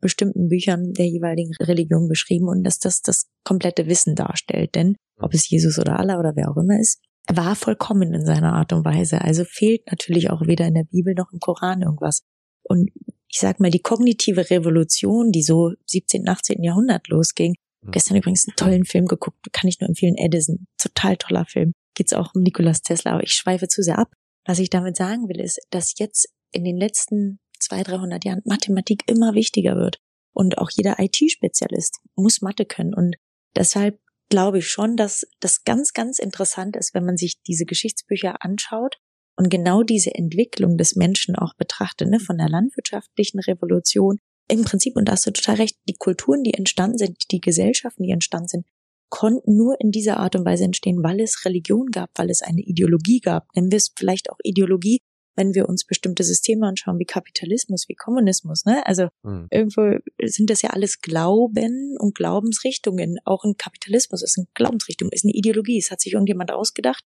bestimmten 0.00 0.48
Büchern 0.48 0.92
der 0.92 1.08
jeweiligen 1.08 1.52
Religion 1.60 2.08
beschrieben 2.08 2.48
und 2.48 2.62
dass 2.62 2.78
das 2.78 3.02
das 3.02 3.26
komplette 3.42 3.88
Wissen 3.88 4.14
darstellt. 4.14 4.76
Denn 4.76 4.94
ob 5.20 5.34
es 5.34 5.50
Jesus 5.50 5.78
oder 5.80 5.98
Allah 5.98 6.20
oder 6.20 6.36
wer 6.36 6.48
auch 6.48 6.56
immer 6.56 6.78
ist, 6.78 7.02
war 7.26 7.56
vollkommen 7.56 8.14
in 8.14 8.24
seiner 8.24 8.52
Art 8.52 8.72
und 8.72 8.84
Weise. 8.84 9.20
Also 9.20 9.44
fehlt 9.44 9.82
natürlich 9.90 10.30
auch 10.30 10.46
weder 10.46 10.66
in 10.66 10.74
der 10.74 10.84
Bibel 10.84 11.14
noch 11.14 11.32
im 11.32 11.40
Koran 11.40 11.82
irgendwas. 11.82 12.22
Und 12.62 12.90
ich 13.28 13.40
sag 13.40 13.58
mal, 13.60 13.70
die 13.70 13.80
kognitive 13.80 14.48
Revolution, 14.48 15.32
die 15.32 15.42
so 15.42 15.72
17., 15.86 16.28
18. 16.28 16.62
Jahrhundert 16.62 17.08
losging, 17.08 17.54
mhm. 17.82 17.90
gestern 17.90 18.16
übrigens 18.16 18.46
einen 18.46 18.56
tollen 18.56 18.84
Film 18.84 19.06
geguckt, 19.06 19.38
kann 19.52 19.68
ich 19.68 19.80
nur 19.80 19.88
empfehlen, 19.88 20.16
Edison, 20.16 20.66
total 20.78 21.16
toller 21.16 21.46
Film. 21.46 21.72
Geht's 21.94 22.12
auch 22.12 22.34
um 22.34 22.42
Nikolaus 22.42 22.82
Tesla, 22.82 23.12
aber 23.12 23.22
ich 23.22 23.32
schweife 23.32 23.68
zu 23.68 23.82
sehr 23.82 23.98
ab. 23.98 24.12
Was 24.44 24.58
ich 24.58 24.70
damit 24.70 24.96
sagen 24.96 25.28
will, 25.28 25.40
ist, 25.40 25.60
dass 25.70 25.98
jetzt 25.98 26.28
in 26.52 26.64
den 26.64 26.76
letzten 26.76 27.40
200, 27.60 27.88
300 27.88 28.24
Jahren 28.24 28.42
Mathematik 28.44 29.02
immer 29.06 29.34
wichtiger 29.34 29.76
wird. 29.76 29.98
Und 30.32 30.58
auch 30.58 30.70
jeder 30.70 30.96
IT-Spezialist 30.98 31.98
muss 32.14 32.40
Mathe 32.40 32.64
können. 32.64 32.94
Und 32.94 33.16
deshalb 33.56 33.98
glaube 34.28 34.58
ich 34.58 34.68
schon, 34.68 34.96
dass 34.96 35.26
das 35.40 35.64
ganz, 35.64 35.92
ganz 35.92 36.18
interessant 36.18 36.76
ist, 36.76 36.94
wenn 36.94 37.04
man 37.04 37.16
sich 37.16 37.42
diese 37.42 37.64
Geschichtsbücher 37.64 38.36
anschaut 38.42 38.96
und 39.36 39.50
genau 39.50 39.82
diese 39.82 40.14
Entwicklung 40.14 40.76
des 40.76 40.96
Menschen 40.96 41.36
auch 41.36 41.54
betrachtet, 41.54 42.08
ne, 42.08 42.20
von 42.20 42.38
der 42.38 42.48
landwirtschaftlichen 42.48 43.40
Revolution. 43.40 44.18
Im 44.48 44.64
Prinzip, 44.64 44.96
und 44.96 45.06
da 45.06 45.12
hast 45.12 45.26
du 45.26 45.30
total 45.30 45.56
recht, 45.56 45.76
die 45.88 45.94
Kulturen, 45.94 46.42
die 46.42 46.54
entstanden 46.54 46.98
sind, 46.98 47.30
die 47.30 47.40
Gesellschaften, 47.40 48.02
die 48.02 48.10
entstanden 48.10 48.48
sind, 48.48 48.66
konnten 49.10 49.56
nur 49.56 49.80
in 49.80 49.90
dieser 49.90 50.18
Art 50.18 50.36
und 50.36 50.44
Weise 50.44 50.64
entstehen, 50.64 51.02
weil 51.02 51.20
es 51.20 51.44
Religion 51.44 51.90
gab, 51.90 52.10
weil 52.16 52.30
es 52.30 52.42
eine 52.42 52.60
Ideologie 52.60 53.20
gab. 53.20 53.46
Nennen 53.54 53.70
wir 53.70 53.78
es 53.78 53.92
vielleicht 53.96 54.30
auch 54.30 54.38
Ideologie, 54.42 55.00
wenn 55.36 55.54
wir 55.54 55.68
uns 55.68 55.84
bestimmte 55.84 56.24
Systeme 56.24 56.66
anschauen, 56.66 56.98
wie 56.98 57.04
Kapitalismus, 57.04 57.88
wie 57.88 57.94
Kommunismus, 57.94 58.64
ne? 58.64 58.84
Also 58.86 59.08
mhm. 59.22 59.46
irgendwo 59.50 59.98
sind 60.24 60.50
das 60.50 60.62
ja 60.62 60.70
alles 60.70 61.00
Glauben 61.00 61.96
und 61.98 62.16
Glaubensrichtungen. 62.16 63.18
Auch 63.24 63.44
ein 63.44 63.56
Kapitalismus 63.56 64.22
ist 64.22 64.36
eine 64.36 64.48
Glaubensrichtung, 64.54 65.10
ist 65.12 65.24
eine 65.24 65.34
Ideologie. 65.34 65.78
Es 65.78 65.90
hat 65.90 66.00
sich 66.00 66.14
irgendjemand 66.14 66.50
ausgedacht 66.52 67.04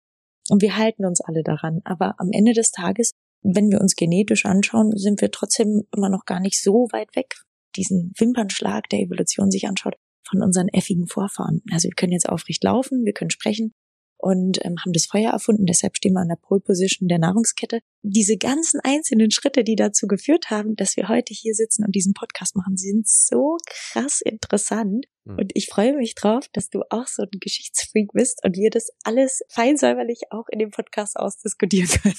und 0.49 0.61
wir 0.61 0.77
halten 0.77 1.05
uns 1.05 1.21
alle 1.21 1.43
daran. 1.43 1.81
Aber 1.83 2.15
am 2.19 2.29
Ende 2.31 2.53
des 2.53 2.71
Tages, 2.71 3.11
wenn 3.41 3.69
wir 3.69 3.81
uns 3.81 3.95
genetisch 3.95 4.45
anschauen, 4.45 4.95
sind 4.95 5.21
wir 5.21 5.31
trotzdem 5.31 5.83
immer 5.95 6.09
noch 6.09 6.25
gar 6.25 6.39
nicht 6.39 6.61
so 6.61 6.87
weit 6.91 7.15
weg. 7.15 7.35
Diesen 7.75 8.11
Wimpernschlag 8.17 8.89
der 8.89 8.99
Evolution 8.99 9.51
sich 9.51 9.67
anschaut 9.67 9.95
von 10.27 10.41
unseren 10.41 10.67
effigen 10.69 11.07
Vorfahren. 11.07 11.61
Also 11.71 11.87
wir 11.87 11.95
können 11.95 12.13
jetzt 12.13 12.29
aufrecht 12.29 12.63
laufen, 12.63 13.05
wir 13.05 13.13
können 13.13 13.31
sprechen, 13.31 13.73
und 14.21 14.63
ähm, 14.63 14.75
haben 14.79 14.93
das 14.93 15.07
Feuer 15.07 15.31
erfunden. 15.31 15.65
Deshalb 15.65 15.97
stehen 15.97 16.13
wir 16.13 16.21
an 16.21 16.29
der 16.29 16.35
Pole 16.35 16.61
Position 16.61 17.07
der 17.07 17.17
Nahrungskette. 17.17 17.79
Diese 18.03 18.37
ganzen 18.37 18.79
einzelnen 18.83 19.31
Schritte, 19.31 19.63
die 19.63 19.75
dazu 19.75 20.05
geführt 20.05 20.51
haben, 20.51 20.75
dass 20.75 20.95
wir 20.95 21.09
heute 21.09 21.33
hier 21.33 21.55
sitzen 21.55 21.83
und 21.83 21.95
diesen 21.95 22.13
Podcast 22.13 22.55
machen, 22.55 22.77
sind 22.77 23.07
so 23.07 23.57
krass 23.65 24.21
interessant. 24.23 25.07
Mhm. 25.25 25.39
Und 25.39 25.51
ich 25.55 25.67
freue 25.67 25.95
mich 25.95 26.13
drauf, 26.13 26.45
dass 26.53 26.69
du 26.69 26.81
auch 26.91 27.07
so 27.07 27.23
ein 27.23 27.39
Geschichtsfreak 27.39 28.11
bist 28.13 28.41
und 28.45 28.55
wir 28.55 28.69
das 28.69 28.89
alles 29.03 29.41
feinsäuberlich 29.49 30.21
auch 30.29 30.45
in 30.51 30.59
dem 30.59 30.69
Podcast 30.69 31.17
ausdiskutieren 31.17 31.89
können. 32.03 32.15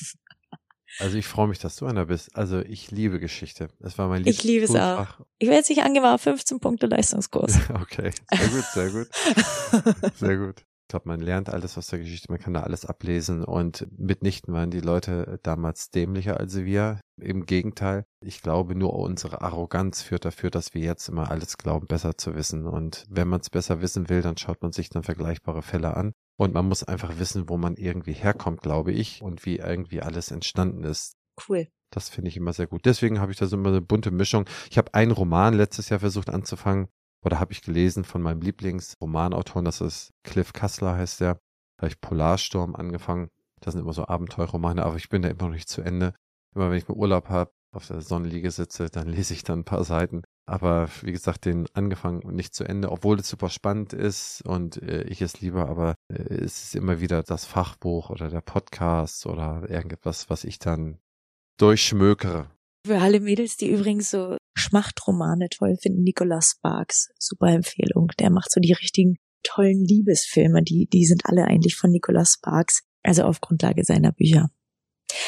Also 0.99 1.17
ich 1.17 1.27
freue 1.27 1.49
mich, 1.49 1.59
dass 1.59 1.77
du 1.77 1.87
einer 1.87 2.07
bist. 2.07 2.37
Also 2.37 2.61
ich 2.61 2.91
liebe 2.91 3.19
Geschichte. 3.21 3.69
Das 3.81 3.99
war 3.99 4.09
mein 4.09 4.27
Ich 4.27 4.45
liebe 4.45 4.65
es 4.65 4.75
auch. 4.75 5.21
Ich 5.39 5.49
werde 5.49 5.67
nicht 5.69 5.83
angemacht, 5.83 6.21
15 6.21 6.61
Punkte 6.61 6.87
Leistungskurs. 6.87 7.59
okay, 7.81 8.11
sehr 8.31 8.49
gut, 8.49 8.65
sehr 8.73 8.91
gut. 8.91 9.09
Sehr 10.19 10.37
gut. 10.37 10.61
Ich 10.61 10.89
glaube, 10.89 11.09
man 11.09 11.21
lernt 11.21 11.49
alles 11.49 11.79
aus 11.79 11.87
der 11.87 12.01
Geschichte, 12.01 12.31
man 12.31 12.39
kann 12.39 12.53
da 12.53 12.65
alles 12.65 12.85
ablesen 12.85 13.45
und 13.45 13.87
mitnichten 13.97 14.53
waren 14.53 14.71
die 14.71 14.81
Leute 14.81 15.41
damals 15.43 15.91
dämlicher 15.91 16.39
als 16.39 16.65
wir. 16.65 17.01
Im 17.19 17.47
Gegenteil, 17.47 18.05
ich 18.21 18.43
glaube, 18.43 18.75
nur 18.75 18.93
unsere 18.93 19.41
Arroganz 19.41 20.03
führt 20.03 20.27
dafür, 20.27 20.51
dass 20.51 20.75
wir 20.75 20.83
jetzt 20.83 21.09
immer 21.09 21.31
alles 21.31 21.57
glauben, 21.57 21.87
besser 21.87 22.19
zu 22.19 22.35
wissen. 22.35 22.67
Und 22.67 23.07
wenn 23.09 23.29
man 23.29 23.41
es 23.41 23.49
besser 23.49 23.81
wissen 23.81 24.11
will, 24.11 24.21
dann 24.21 24.37
schaut 24.37 24.61
man 24.61 24.73
sich 24.73 24.91
dann 24.91 25.03
vergleichbare 25.03 25.63
Fälle 25.63 25.97
an. 25.97 26.13
Und 26.43 26.55
man 26.55 26.67
muss 26.67 26.83
einfach 26.83 27.21
wissen, 27.21 27.49
wo 27.49 27.57
man 27.57 27.77
irgendwie 27.77 28.15
herkommt, 28.15 28.63
glaube 28.63 28.91
ich, 28.91 29.23
und 29.23 29.47
wie 29.47 29.59
irgendwie 29.59 30.03
alles 30.03 30.33
entstanden 30.33 30.83
ist. 30.83 31.15
Cool. 31.49 31.69
Das 31.91 32.09
finde 32.09 32.31
ich 32.31 32.37
immer 32.37 32.53
sehr 32.53 32.67
gut. 32.67 32.85
Deswegen 32.85 33.21
habe 33.21 33.31
ich 33.31 33.39
da 33.39 33.47
so 33.47 33.57
immer 33.57 33.69
eine 33.69 33.81
bunte 33.81 34.11
Mischung. 34.11 34.47
Ich 34.69 34.77
habe 34.77 34.93
einen 34.93 35.13
Roman 35.13 35.55
letztes 35.55 35.89
Jahr 35.89 36.01
versucht 36.01 36.31
anzufangen 36.31 36.89
oder 37.25 37.39
habe 37.39 37.53
ich 37.53 37.63
gelesen 37.63 38.03
von 38.03 38.23
meinem 38.23 38.41
Lieblingsromanautor, 38.41 39.63
das 39.63 39.81
ist 39.81 40.11
Cliff 40.25 40.53
Kassler 40.53 40.97
heißt 40.97 41.21
der. 41.21 41.35
Da 41.77 41.83
habe 41.83 41.93
ich 41.93 42.01
Polarsturm 42.01 42.75
angefangen. 42.75 43.29
Das 43.61 43.75
sind 43.75 43.83
immer 43.83 43.93
so 43.93 44.09
Abenteuerromane, 44.09 44.85
aber 44.85 44.97
ich 44.97 45.11
bin 45.11 45.23
da 45.23 45.29
immer 45.29 45.45
noch 45.45 45.55
nicht 45.55 45.69
zu 45.69 45.81
Ende. 45.81 46.13
Immer 46.57 46.73
wenn 46.73 46.79
ich 46.79 46.89
mal 46.89 46.97
Urlaub 46.97 47.29
habe, 47.29 47.53
auf 47.71 47.87
der 47.87 48.01
Sonnenliege 48.01 48.51
sitze, 48.51 48.91
dann 48.91 49.07
lese 49.07 49.33
ich 49.33 49.45
dann 49.45 49.61
ein 49.61 49.65
paar 49.65 49.85
Seiten. 49.85 50.23
Aber 50.47 50.89
wie 51.03 51.13
gesagt, 51.13 51.45
den 51.45 51.67
angefangen 51.73 52.23
und 52.23 52.35
nicht 52.35 52.55
zu 52.55 52.65
Ende, 52.65 52.91
obwohl 52.91 53.19
es 53.21 53.29
super 53.29 53.49
spannend 53.49 53.93
ist 53.93 54.43
und 54.45 54.83
äh, 54.83 55.05
ich 55.05 55.23
es 55.23 55.41
liebe, 55.41 55.67
aber 55.67 55.95
äh, 56.09 56.23
es 56.23 56.65
ist 56.65 56.75
immer 56.75 57.01
wieder 57.01 57.23
das 57.23 57.45
Fachbuch 57.45 58.11
oder 58.11 58.29
der 58.29 58.41
Podcast 58.41 59.27
oder 59.27 59.65
irgendetwas, 59.69 60.29
was 60.31 60.45
ich 60.45 60.59
dann 60.59 60.99
durchschmökere. 61.59 62.51
Für 62.85 62.99
alle 63.01 63.21
Mädels, 63.21 63.57
die 63.57 63.71
übrigens 63.71 64.11
so 64.11 64.37
Schmachtromane 64.57 65.49
toll 65.49 65.77
finden, 65.81 66.03
Nicolas 66.03 66.57
Sparks, 66.57 67.11
super 67.19 67.49
Empfehlung. 67.49 68.09
Der 68.19 68.31
macht 68.31 68.51
so 68.51 68.61
die 68.61 68.73
richtigen 68.73 69.19
tollen 69.45 69.85
Liebesfilme, 69.85 70.63
die, 70.63 70.89
die 70.93 71.05
sind 71.05 71.27
alle 71.27 71.45
eigentlich 71.45 71.77
von 71.77 71.91
Nicolas 71.91 72.35
Sparks, 72.35 72.83
also 73.05 73.23
auf 73.23 73.41
Grundlage 73.41 73.85
seiner 73.85 74.13
Bücher. 74.13 74.51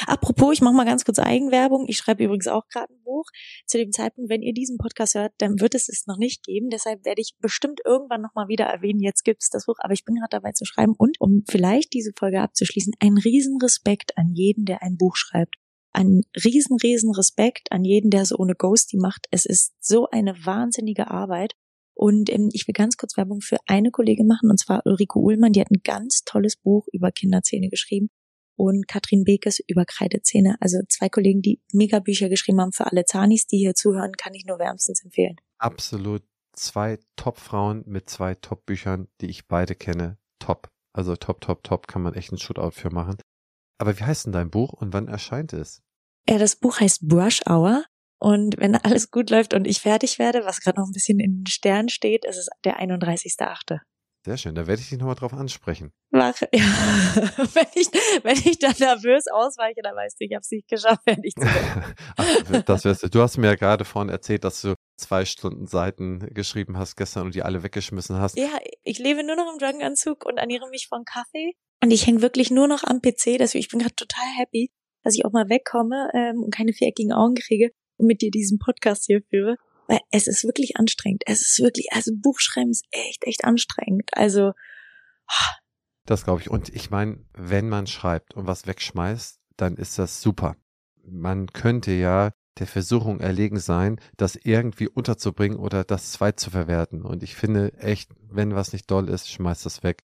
Apropos, 0.06 0.52
ich 0.52 0.60
mache 0.60 0.74
mal 0.74 0.84
ganz 0.84 1.04
kurz 1.04 1.18
Eigenwerbung. 1.18 1.86
Ich 1.88 1.98
schreibe 1.98 2.24
übrigens 2.24 2.48
auch 2.48 2.66
gerade 2.68 2.92
ein 2.92 3.02
Buch. 3.02 3.24
Zu 3.66 3.78
dem 3.78 3.92
Zeitpunkt, 3.92 4.30
wenn 4.30 4.42
ihr 4.42 4.52
diesen 4.52 4.78
Podcast 4.78 5.14
hört, 5.14 5.32
dann 5.38 5.60
wird 5.60 5.74
es 5.74 5.88
es 5.88 6.06
noch 6.06 6.18
nicht 6.18 6.44
geben. 6.44 6.70
Deshalb 6.70 7.04
werde 7.04 7.20
ich 7.20 7.34
bestimmt 7.40 7.80
irgendwann 7.84 8.22
nochmal 8.22 8.48
wieder 8.48 8.64
erwähnen, 8.64 9.00
jetzt 9.00 9.24
gibt 9.24 9.42
es 9.42 9.50
das 9.50 9.66
Buch. 9.66 9.76
Aber 9.78 9.92
ich 9.92 10.04
bin 10.04 10.16
gerade 10.16 10.30
dabei 10.30 10.52
zu 10.52 10.64
schreiben. 10.64 10.94
Und 10.96 11.20
um 11.20 11.44
vielleicht 11.48 11.92
diese 11.92 12.12
Folge 12.16 12.40
abzuschließen, 12.40 12.94
ein 13.00 13.16
Riesenrespekt 13.18 14.16
an 14.16 14.32
jeden, 14.34 14.64
der 14.64 14.82
ein 14.82 14.96
Buch 14.96 15.16
schreibt 15.16 15.56
ein 15.94 16.22
riesen, 16.44 16.76
riesen 16.82 17.14
Respekt 17.14 17.70
an 17.70 17.84
jeden, 17.84 18.10
der 18.10 18.22
es 18.22 18.36
ohne 18.36 18.54
Ghosty 18.54 18.96
macht. 18.96 19.26
Es 19.30 19.46
ist 19.46 19.74
so 19.80 20.08
eine 20.10 20.34
wahnsinnige 20.44 21.10
Arbeit. 21.10 21.54
Und 21.94 22.30
ähm, 22.30 22.50
ich 22.52 22.66
will 22.66 22.72
ganz 22.72 22.96
kurz 22.96 23.16
Werbung 23.16 23.40
für 23.40 23.58
eine 23.66 23.92
Kollegin 23.92 24.26
machen, 24.26 24.50
und 24.50 24.58
zwar 24.58 24.84
Ulrike 24.84 25.18
Uhlmann. 25.18 25.52
Die 25.52 25.60
hat 25.60 25.70
ein 25.70 25.82
ganz 25.84 26.24
tolles 26.24 26.56
Buch 26.56 26.86
über 26.92 27.12
Kinderzähne 27.12 27.68
geschrieben. 27.68 28.10
Und 28.56 28.86
Katrin 28.86 29.24
Bekes 29.24 29.60
über 29.66 29.84
Kreidezähne. 29.84 30.56
Also 30.60 30.78
zwei 30.88 31.08
Kollegen, 31.08 31.42
die 31.42 31.60
mega 31.72 31.98
Bücher 31.98 32.28
geschrieben 32.28 32.60
haben 32.60 32.72
für 32.72 32.86
alle 32.86 33.04
Zanis, 33.04 33.46
die 33.46 33.58
hier 33.58 33.74
zuhören, 33.74 34.12
kann 34.12 34.34
ich 34.34 34.44
nur 34.46 34.58
wärmstens 34.58 35.02
empfehlen. 35.04 35.36
Absolut. 35.58 36.22
Zwei 36.52 36.98
Top-Frauen 37.16 37.82
mit 37.86 38.08
zwei 38.08 38.34
Top-Büchern, 38.34 39.08
die 39.20 39.26
ich 39.26 39.48
beide 39.48 39.74
kenne. 39.74 40.18
Top. 40.38 40.70
Also 40.92 41.16
top, 41.16 41.40
top, 41.40 41.64
top 41.64 41.88
kann 41.88 42.02
man 42.02 42.14
echt 42.14 42.30
einen 42.30 42.38
Shootout 42.38 42.70
für 42.70 42.90
machen. 42.90 43.16
Aber 43.78 43.98
wie 43.98 44.04
heißt 44.04 44.26
denn 44.26 44.32
dein 44.32 44.50
Buch 44.50 44.72
und 44.72 44.92
wann 44.92 45.08
erscheint 45.08 45.52
es? 45.52 45.82
Ja, 46.28 46.38
das 46.38 46.56
Buch 46.56 46.80
heißt 46.80 47.08
Brush 47.08 47.40
Hour. 47.48 47.84
Und 48.18 48.56
wenn 48.58 48.76
alles 48.76 49.10
gut 49.10 49.30
läuft 49.30 49.52
und 49.52 49.66
ich 49.66 49.80
fertig 49.80 50.18
werde, 50.18 50.44
was 50.44 50.60
gerade 50.60 50.80
noch 50.80 50.86
ein 50.86 50.92
bisschen 50.92 51.18
in 51.20 51.40
den 51.40 51.46
Sternen 51.46 51.88
steht, 51.88 52.24
ist 52.24 52.38
es 52.38 52.48
der 52.64 52.80
31.8. 52.80 53.80
Sehr 54.24 54.38
schön, 54.38 54.54
da 54.54 54.66
werde 54.66 54.80
ich 54.80 54.88
dich 54.88 54.98
nochmal 54.98 55.16
drauf 55.16 55.34
ansprechen. 55.34 55.92
Mach, 56.10 56.40
ja. 56.54 56.62
wenn, 57.36 57.66
ich, 57.74 57.88
wenn 58.22 58.38
ich 58.38 58.58
dann 58.58 58.74
nervös 58.78 59.24
ausweiche, 59.30 59.82
dann 59.82 59.94
weißt 59.94 60.18
du, 60.18 60.24
ich 60.24 60.32
habe 60.32 60.40
es 60.40 60.50
nicht 60.50 60.66
geschafft, 60.66 61.02
fertig 61.06 61.34
zu 61.34 61.46
Ach, 62.16 62.62
das 62.62 62.86
wärst 62.86 63.02
du. 63.02 63.08
Du 63.10 63.20
hast 63.20 63.36
mir 63.36 63.48
ja 63.48 63.54
gerade 63.54 63.84
vorhin 63.84 64.08
erzählt, 64.08 64.44
dass 64.44 64.62
du 64.62 64.74
zwei 64.96 65.26
Stunden 65.26 65.66
Seiten 65.66 66.20
geschrieben 66.32 66.78
hast 66.78 66.96
gestern 66.96 67.26
und 67.26 67.34
die 67.34 67.42
alle 67.42 67.62
weggeschmissen 67.62 68.16
hast. 68.16 68.38
Ja, 68.38 68.48
ich 68.82 68.98
lebe 68.98 69.24
nur 69.24 69.36
noch 69.36 69.52
im 69.52 69.58
Joggenanzug 69.58 70.24
und 70.24 70.38
ernähre 70.38 70.70
mich 70.70 70.86
von 70.88 71.04
Kaffee. 71.04 71.52
Und 71.82 71.90
ich 71.90 72.06
hänge 72.06 72.22
wirklich 72.22 72.50
nur 72.50 72.66
noch 72.66 72.82
am 72.82 73.02
PC. 73.02 73.36
Deswegen, 73.38 73.60
ich 73.60 73.68
bin 73.68 73.80
gerade 73.80 73.94
total 73.94 74.24
happy, 74.38 74.70
dass 75.02 75.14
ich 75.14 75.26
auch 75.26 75.32
mal 75.32 75.50
wegkomme 75.50 76.08
ähm, 76.14 76.42
und 76.42 76.54
keine 76.54 76.72
viereckigen 76.72 77.12
Augen 77.12 77.34
kriege 77.34 77.72
und 77.98 78.06
mit 78.06 78.22
dir 78.22 78.30
diesen 78.30 78.58
Podcast 78.58 79.04
hier 79.04 79.20
führe. 79.28 79.56
Es 80.10 80.26
ist 80.26 80.44
wirklich 80.44 80.76
anstrengend. 80.76 81.22
Es 81.26 81.42
ist 81.42 81.60
wirklich, 81.60 81.88
also 81.92 82.12
Buchschreiben 82.14 82.70
ist 82.70 82.86
echt, 82.90 83.24
echt 83.24 83.44
anstrengend. 83.44 84.10
Also. 84.12 84.52
Das 86.06 86.24
glaube 86.24 86.42
ich. 86.42 86.50
Und 86.50 86.68
ich 86.74 86.90
meine, 86.90 87.24
wenn 87.32 87.68
man 87.68 87.86
schreibt 87.86 88.34
und 88.34 88.46
was 88.46 88.66
wegschmeißt, 88.66 89.38
dann 89.56 89.76
ist 89.76 89.98
das 89.98 90.20
super. 90.20 90.56
Man 91.06 91.46
könnte 91.52 91.92
ja 91.92 92.32
der 92.58 92.66
Versuchung 92.66 93.20
erlegen 93.20 93.58
sein, 93.58 94.00
das 94.16 94.36
irgendwie 94.36 94.88
unterzubringen 94.88 95.58
oder 95.58 95.82
das 95.84 96.12
zweit 96.12 96.38
zu 96.38 96.50
verwerten. 96.50 97.02
Und 97.02 97.22
ich 97.22 97.34
finde 97.34 97.72
echt, 97.78 98.10
wenn 98.20 98.54
was 98.54 98.72
nicht 98.72 98.90
doll 98.90 99.08
ist, 99.08 99.30
schmeißt 99.30 99.66
das 99.66 99.82
weg 99.82 100.04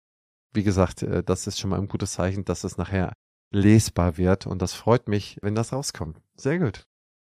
wie 0.53 0.63
gesagt, 0.63 1.03
äh, 1.03 1.23
das 1.23 1.47
ist 1.47 1.59
schon 1.59 1.69
mal 1.69 1.79
ein 1.79 1.87
gutes 1.87 2.13
Zeichen, 2.13 2.45
dass 2.45 2.63
es 2.63 2.77
nachher 2.77 3.13
lesbar 3.51 4.17
wird 4.17 4.45
und 4.45 4.61
das 4.61 4.73
freut 4.73 5.07
mich, 5.07 5.37
wenn 5.41 5.55
das 5.55 5.73
rauskommt. 5.73 6.21
Sehr 6.35 6.59
gut. 6.59 6.85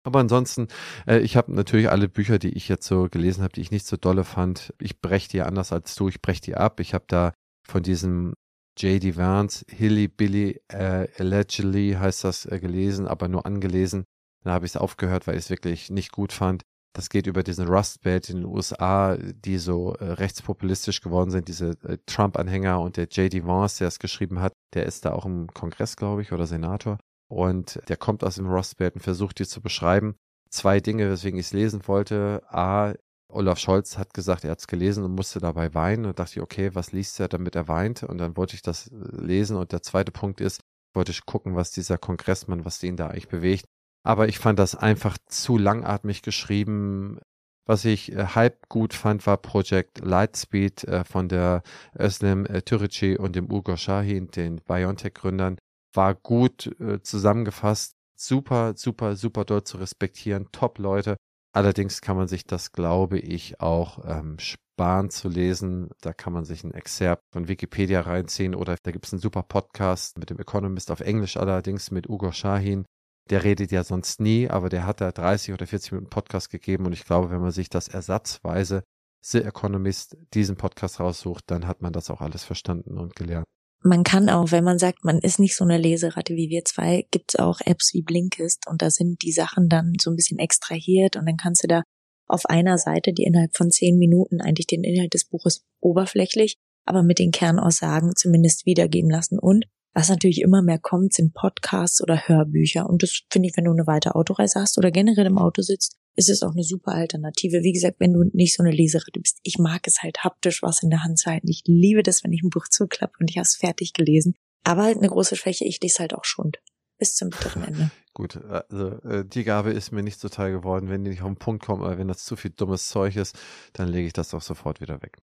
Aber 0.06 0.20
ansonsten, 0.20 0.68
äh, 1.08 1.18
ich 1.18 1.36
habe 1.36 1.52
natürlich 1.52 1.90
alle 1.90 2.08
Bücher, 2.08 2.38
die 2.38 2.50
ich 2.50 2.68
jetzt 2.68 2.86
so 2.86 3.08
gelesen 3.10 3.42
habe, 3.42 3.52
die 3.54 3.60
ich 3.60 3.72
nicht 3.72 3.86
so 3.86 3.96
dolle 3.96 4.22
fand. 4.22 4.72
Ich 4.78 5.00
breche 5.00 5.28
die 5.28 5.42
anders 5.42 5.72
als 5.72 5.96
du, 5.96 6.08
ich 6.08 6.22
breche 6.22 6.40
die 6.40 6.54
ab. 6.54 6.78
Ich 6.78 6.94
habe 6.94 7.06
da 7.08 7.32
von 7.66 7.82
diesem 7.82 8.34
J.D. 8.78 9.16
Vance, 9.16 9.64
Hilly 9.68 10.06
Billy 10.06 10.60
äh, 10.68 11.08
Allegedly 11.18 11.96
heißt 11.98 12.22
das 12.22 12.46
äh, 12.46 12.60
gelesen, 12.60 13.08
aber 13.08 13.26
nur 13.26 13.46
angelesen. 13.46 14.04
Dann 14.44 14.52
habe 14.52 14.64
ich 14.64 14.72
es 14.72 14.76
aufgehört, 14.76 15.26
weil 15.26 15.34
ich 15.34 15.46
es 15.46 15.50
wirklich 15.50 15.90
nicht 15.90 16.12
gut 16.12 16.32
fand. 16.32 16.62
Das 16.94 17.10
geht 17.10 17.26
über 17.26 17.42
diesen 17.42 17.66
Rust 17.66 18.02
Belt 18.02 18.30
in 18.30 18.36
den 18.36 18.44
USA, 18.44 19.16
die 19.18 19.58
so 19.58 19.94
äh, 19.94 20.04
rechtspopulistisch 20.04 21.00
geworden 21.00 21.32
sind, 21.32 21.48
diese 21.48 21.70
äh, 21.82 21.98
Trump-Anhänger 22.06 22.80
und 22.80 22.96
der 22.96 23.06
J.D. 23.06 23.44
Vance, 23.44 23.78
der 23.80 23.88
es 23.88 23.98
geschrieben 23.98 24.40
hat, 24.40 24.52
der 24.72 24.86
ist 24.86 25.04
da 25.04 25.12
auch 25.12 25.26
im 25.26 25.48
Kongress, 25.48 25.96
glaube 25.96 26.22
ich, 26.22 26.30
oder 26.30 26.46
Senator. 26.46 26.98
Und 27.28 27.80
der 27.88 27.96
kommt 27.96 28.22
aus 28.22 28.36
dem 28.36 28.46
Rust 28.46 28.76
Belt 28.76 28.94
und 28.94 29.00
versucht, 29.00 29.38
die 29.38 29.46
zu 29.46 29.60
beschreiben. 29.60 30.16
Zwei 30.50 30.80
Dinge, 30.80 31.10
weswegen 31.10 31.38
ich 31.38 31.46
es 31.46 31.52
lesen 31.52 31.86
wollte. 31.86 32.42
A, 32.48 32.94
Olaf 33.28 33.58
Scholz 33.58 33.98
hat 33.98 34.14
gesagt, 34.14 34.44
er 34.44 34.52
hat 34.52 34.60
es 34.60 34.68
gelesen 34.68 35.04
und 35.04 35.14
musste 35.14 35.40
dabei 35.40 35.74
weinen 35.74 36.06
und 36.06 36.18
dachte 36.18 36.34
ich, 36.36 36.40
okay, 36.40 36.74
was 36.74 36.92
liest 36.92 37.18
er, 37.18 37.28
damit 37.28 37.56
er 37.56 37.68
weint? 37.68 38.04
Und 38.04 38.18
dann 38.18 38.36
wollte 38.36 38.54
ich 38.54 38.62
das 38.62 38.88
äh, 38.88 38.94
lesen. 39.20 39.56
Und 39.56 39.72
der 39.72 39.82
zweite 39.82 40.12
Punkt 40.12 40.40
ist, 40.40 40.60
wollte 40.94 41.12
ich 41.12 41.26
gucken, 41.26 41.56
was 41.56 41.72
dieser 41.72 41.98
Kongressmann, 41.98 42.64
was 42.64 42.78
den 42.78 42.96
da 42.96 43.08
eigentlich 43.08 43.28
bewegt. 43.28 43.66
Aber 44.04 44.28
ich 44.28 44.38
fand 44.38 44.58
das 44.58 44.76
einfach 44.76 45.18
zu 45.26 45.58
langatmig 45.58 46.22
geschrieben. 46.22 47.18
Was 47.66 47.84
ich 47.84 48.12
äh, 48.12 48.26
halb 48.26 48.68
gut 48.68 48.94
fand, 48.94 49.26
war 49.26 49.36
Project 49.36 49.98
Lightspeed 49.98 50.84
äh, 50.84 51.04
von 51.04 51.28
der 51.28 51.62
Özlem 51.98 52.46
äh, 52.46 52.62
Türeci 52.62 53.18
und 53.18 53.34
dem 53.34 53.52
Ugo 53.52 53.76
Shahin, 53.76 54.30
den 54.30 54.60
BioNTech-Gründern. 54.60 55.58
War 55.96 56.14
gut 56.14 56.78
äh, 56.80 57.00
zusammengefasst. 57.02 57.94
Super, 58.16 58.74
super, 58.76 59.16
super 59.16 59.44
dort 59.44 59.66
zu 59.66 59.78
respektieren. 59.78 60.48
Top 60.52 60.78
Leute. 60.78 61.16
Allerdings 61.54 62.02
kann 62.02 62.18
man 62.18 62.28
sich 62.28 62.44
das, 62.44 62.72
glaube 62.72 63.18
ich, 63.18 63.60
auch 63.60 64.04
ähm, 64.04 64.38
sparen 64.38 65.08
zu 65.08 65.30
lesen. 65.30 65.88
Da 66.02 66.12
kann 66.12 66.34
man 66.34 66.44
sich 66.44 66.64
ein 66.64 66.74
Exzerpt 66.74 67.22
von 67.32 67.48
Wikipedia 67.48 68.02
reinziehen 68.02 68.54
oder 68.54 68.76
da 68.82 68.90
gibt 68.90 69.06
es 69.06 69.14
einen 69.14 69.22
super 69.22 69.42
Podcast 69.42 70.18
mit 70.18 70.28
dem 70.28 70.38
Economist 70.38 70.90
auf 70.90 71.00
Englisch 71.00 71.38
allerdings 71.38 71.90
mit 71.90 72.10
Ugo 72.10 72.30
Shahin. 72.30 72.84
Der 73.30 73.42
redet 73.42 73.72
ja 73.72 73.84
sonst 73.84 74.20
nie, 74.20 74.50
aber 74.50 74.68
der 74.68 74.86
hat 74.86 75.00
da 75.00 75.10
30 75.10 75.54
oder 75.54 75.66
40 75.66 75.92
Minuten 75.92 76.10
Podcast 76.10 76.50
gegeben 76.50 76.84
und 76.84 76.92
ich 76.92 77.04
glaube, 77.04 77.30
wenn 77.30 77.40
man 77.40 77.52
sich 77.52 77.70
das 77.70 77.88
ersatzweise 77.88 78.84
The 79.24 79.38
Economist 79.38 80.16
diesen 80.34 80.56
Podcast 80.56 81.00
raussucht, 81.00 81.44
dann 81.46 81.66
hat 81.66 81.80
man 81.80 81.94
das 81.94 82.10
auch 82.10 82.20
alles 82.20 82.44
verstanden 82.44 82.98
und 82.98 83.16
gelernt 83.16 83.46
man 83.86 84.04
kann 84.04 84.28
auch, 84.28 84.52
wenn 84.52 84.64
man 84.64 84.78
sagt, 84.78 85.04
man 85.04 85.18
ist 85.18 85.38
nicht 85.38 85.56
so 85.56 85.64
eine 85.64 85.78
Leseratte 85.78 86.34
wie 86.34 86.50
wir 86.50 86.64
zwei, 86.64 87.06
gibt's 87.10 87.36
auch 87.36 87.60
Apps 87.64 87.94
wie 87.94 88.02
Blinkist 88.02 88.64
und 88.68 88.82
da 88.82 88.90
sind 88.90 89.22
die 89.22 89.32
Sachen 89.32 89.68
dann 89.68 89.94
so 90.00 90.10
ein 90.10 90.16
bisschen 90.16 90.38
extrahiert 90.38 91.16
und 91.16 91.26
dann 91.26 91.36
kannst 91.36 91.64
du 91.64 91.68
da 91.68 91.82
auf 92.28 92.46
einer 92.46 92.78
Seite, 92.78 93.12
die 93.12 93.24
innerhalb 93.24 93.56
von 93.56 93.70
zehn 93.70 93.98
Minuten 93.98 94.40
eigentlich 94.40 94.66
den 94.66 94.84
Inhalt 94.84 95.14
des 95.14 95.26
Buches 95.26 95.62
oberflächlich, 95.80 96.56
aber 96.84 97.02
mit 97.02 97.18
den 97.18 97.30
Kernaussagen 97.30 98.16
zumindest 98.16 98.66
wiedergeben 98.66 99.10
lassen. 99.10 99.38
Und 99.38 99.66
was 99.94 100.08
natürlich 100.08 100.40
immer 100.42 100.62
mehr 100.62 100.78
kommt, 100.78 101.14
sind 101.14 101.34
Podcasts 101.34 102.02
oder 102.02 102.28
Hörbücher. 102.28 102.88
Und 102.88 103.02
das 103.02 103.22
finde 103.30 103.48
ich, 103.48 103.56
wenn 103.56 103.64
du 103.64 103.72
eine 103.72 103.86
weite 103.86 104.14
Autoreise 104.14 104.60
hast 104.60 104.76
oder 104.78 104.90
generell 104.90 105.26
im 105.26 105.38
Auto 105.38 105.62
sitzt, 105.62 105.96
ist 106.16 106.30
es 106.30 106.42
auch 106.42 106.52
eine 106.52 106.64
super 106.64 106.92
Alternative. 106.92 107.62
Wie 107.62 107.72
gesagt, 107.72 108.00
wenn 108.00 108.12
du 108.12 108.24
nicht 108.32 108.56
so 108.56 108.62
eine 108.62 108.72
Leseratte 108.72 109.20
bist, 109.20 109.38
ich 109.42 109.58
mag 109.58 109.86
es 109.86 110.02
halt 110.02 110.24
haptisch 110.24 110.62
was 110.62 110.82
in 110.82 110.90
der 110.90 111.04
Hand 111.04 111.18
zu 111.18 111.30
halten. 111.30 111.48
Ich 111.48 111.62
liebe 111.66 112.02
das, 112.02 112.24
wenn 112.24 112.32
ich 112.32 112.42
ein 112.42 112.50
Buch 112.50 112.68
zuklappe 112.68 113.14
und 113.20 113.30
ich 113.30 113.36
habe 113.36 113.44
es 113.44 113.56
fertig 113.56 113.92
gelesen. 113.92 114.34
Aber 114.64 114.82
halt 114.82 114.98
eine 114.98 115.08
große 115.08 115.36
Schwäche, 115.36 115.64
ich 115.64 115.80
lese 115.80 116.00
halt 116.00 116.14
auch 116.14 116.24
Schund. 116.24 116.58
Bis 116.98 117.14
zum 117.14 117.28
bitteren 117.30 117.64
Ende. 117.64 117.90
Gut, 118.14 118.36
also 118.36 118.98
äh, 119.02 119.24
die 119.26 119.44
Gabe 119.44 119.70
ist 119.70 119.92
mir 119.92 120.02
nicht 120.02 120.18
zuteil 120.18 120.50
geworden. 120.50 120.88
Wenn 120.88 121.04
die 121.04 121.10
nicht 121.10 121.20
auf 121.20 121.28
den 121.28 121.36
Punkt 121.36 121.64
kommt, 121.64 121.82
oder 121.82 121.98
wenn 121.98 122.08
das 122.08 122.24
zu 122.24 122.34
viel 122.34 122.50
dummes 122.50 122.88
Zeug 122.88 123.14
ist, 123.16 123.36
dann 123.74 123.88
lege 123.88 124.06
ich 124.06 124.14
das 124.14 124.30
doch 124.30 124.40
sofort 124.40 124.80
wieder 124.80 125.02
weg. 125.02 125.18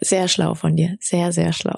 Sehr 0.00 0.28
schlau 0.28 0.54
von 0.54 0.76
dir. 0.76 0.96
Sehr, 1.00 1.32
sehr 1.32 1.52
schlau. 1.52 1.76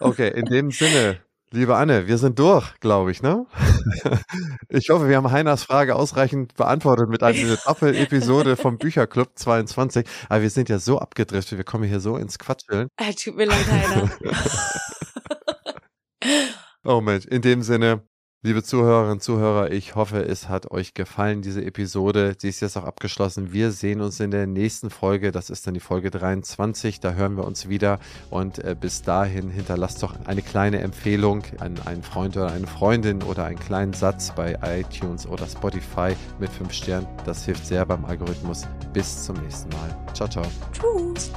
Okay, 0.00 0.28
in 0.28 0.44
dem 0.44 0.70
Sinne, 0.70 1.20
Liebe 1.52 1.74
Anne, 1.74 2.06
wir 2.06 2.16
sind 2.16 2.38
durch, 2.38 2.78
glaube 2.78 3.10
ich, 3.10 3.22
ne? 3.22 3.44
Ich 4.68 4.88
hoffe, 4.88 5.08
wir 5.08 5.16
haben 5.16 5.32
Heinas 5.32 5.64
Frage 5.64 5.96
ausreichend 5.96 6.54
beantwortet 6.54 7.08
mit 7.08 7.24
einer 7.24 7.56
Doppel-Episode 7.66 8.56
vom 8.56 8.78
Bücherclub 8.78 9.30
22. 9.34 10.06
Aber 10.28 10.42
wir 10.42 10.50
sind 10.50 10.68
ja 10.68 10.78
so 10.78 11.00
abgedriftet, 11.00 11.58
wir 11.58 11.64
kommen 11.64 11.82
hier 11.88 11.98
so 11.98 12.16
ins 12.16 12.38
Quatscheln. 12.38 12.86
Ah, 12.96 13.10
tut 13.12 13.34
mir 13.34 13.46
leid, 13.46 13.66
Heiner. 13.68 14.10
oh 16.84 17.00
Mensch, 17.00 17.24
in 17.24 17.42
dem 17.42 17.62
Sinne, 17.62 18.04
Liebe 18.42 18.62
Zuhörerinnen 18.62 19.12
und 19.12 19.22
Zuhörer, 19.22 19.70
ich 19.70 19.96
hoffe, 19.96 20.24
es 20.24 20.48
hat 20.48 20.70
euch 20.70 20.94
gefallen, 20.94 21.42
diese 21.42 21.62
Episode. 21.62 22.34
Sie 22.38 22.48
ist 22.48 22.60
jetzt 22.60 22.78
auch 22.78 22.84
abgeschlossen. 22.84 23.52
Wir 23.52 23.70
sehen 23.70 24.00
uns 24.00 24.18
in 24.18 24.30
der 24.30 24.46
nächsten 24.46 24.88
Folge. 24.88 25.30
Das 25.30 25.50
ist 25.50 25.66
dann 25.66 25.74
die 25.74 25.80
Folge 25.80 26.10
23. 26.10 27.00
Da 27.00 27.12
hören 27.12 27.36
wir 27.36 27.44
uns 27.44 27.68
wieder. 27.68 27.98
Und 28.30 28.58
äh, 28.60 28.74
bis 28.80 29.02
dahin 29.02 29.50
hinterlasst 29.50 30.02
doch 30.02 30.14
eine 30.24 30.40
kleine 30.40 30.80
Empfehlung 30.80 31.42
an 31.58 31.78
einen 31.84 32.02
Freund 32.02 32.34
oder 32.38 32.50
eine 32.50 32.66
Freundin 32.66 33.22
oder 33.22 33.44
einen 33.44 33.58
kleinen 33.58 33.92
Satz 33.92 34.32
bei 34.34 34.56
iTunes 34.62 35.26
oder 35.26 35.46
Spotify 35.46 36.16
mit 36.38 36.48
fünf 36.48 36.72
Sternen. 36.72 37.06
Das 37.26 37.44
hilft 37.44 37.66
sehr 37.66 37.84
beim 37.84 38.06
Algorithmus. 38.06 38.66
Bis 38.94 39.22
zum 39.22 39.36
nächsten 39.36 39.68
Mal. 39.68 39.94
Ciao, 40.14 40.26
ciao. 40.26 40.46
Tschüss. 40.72 41.30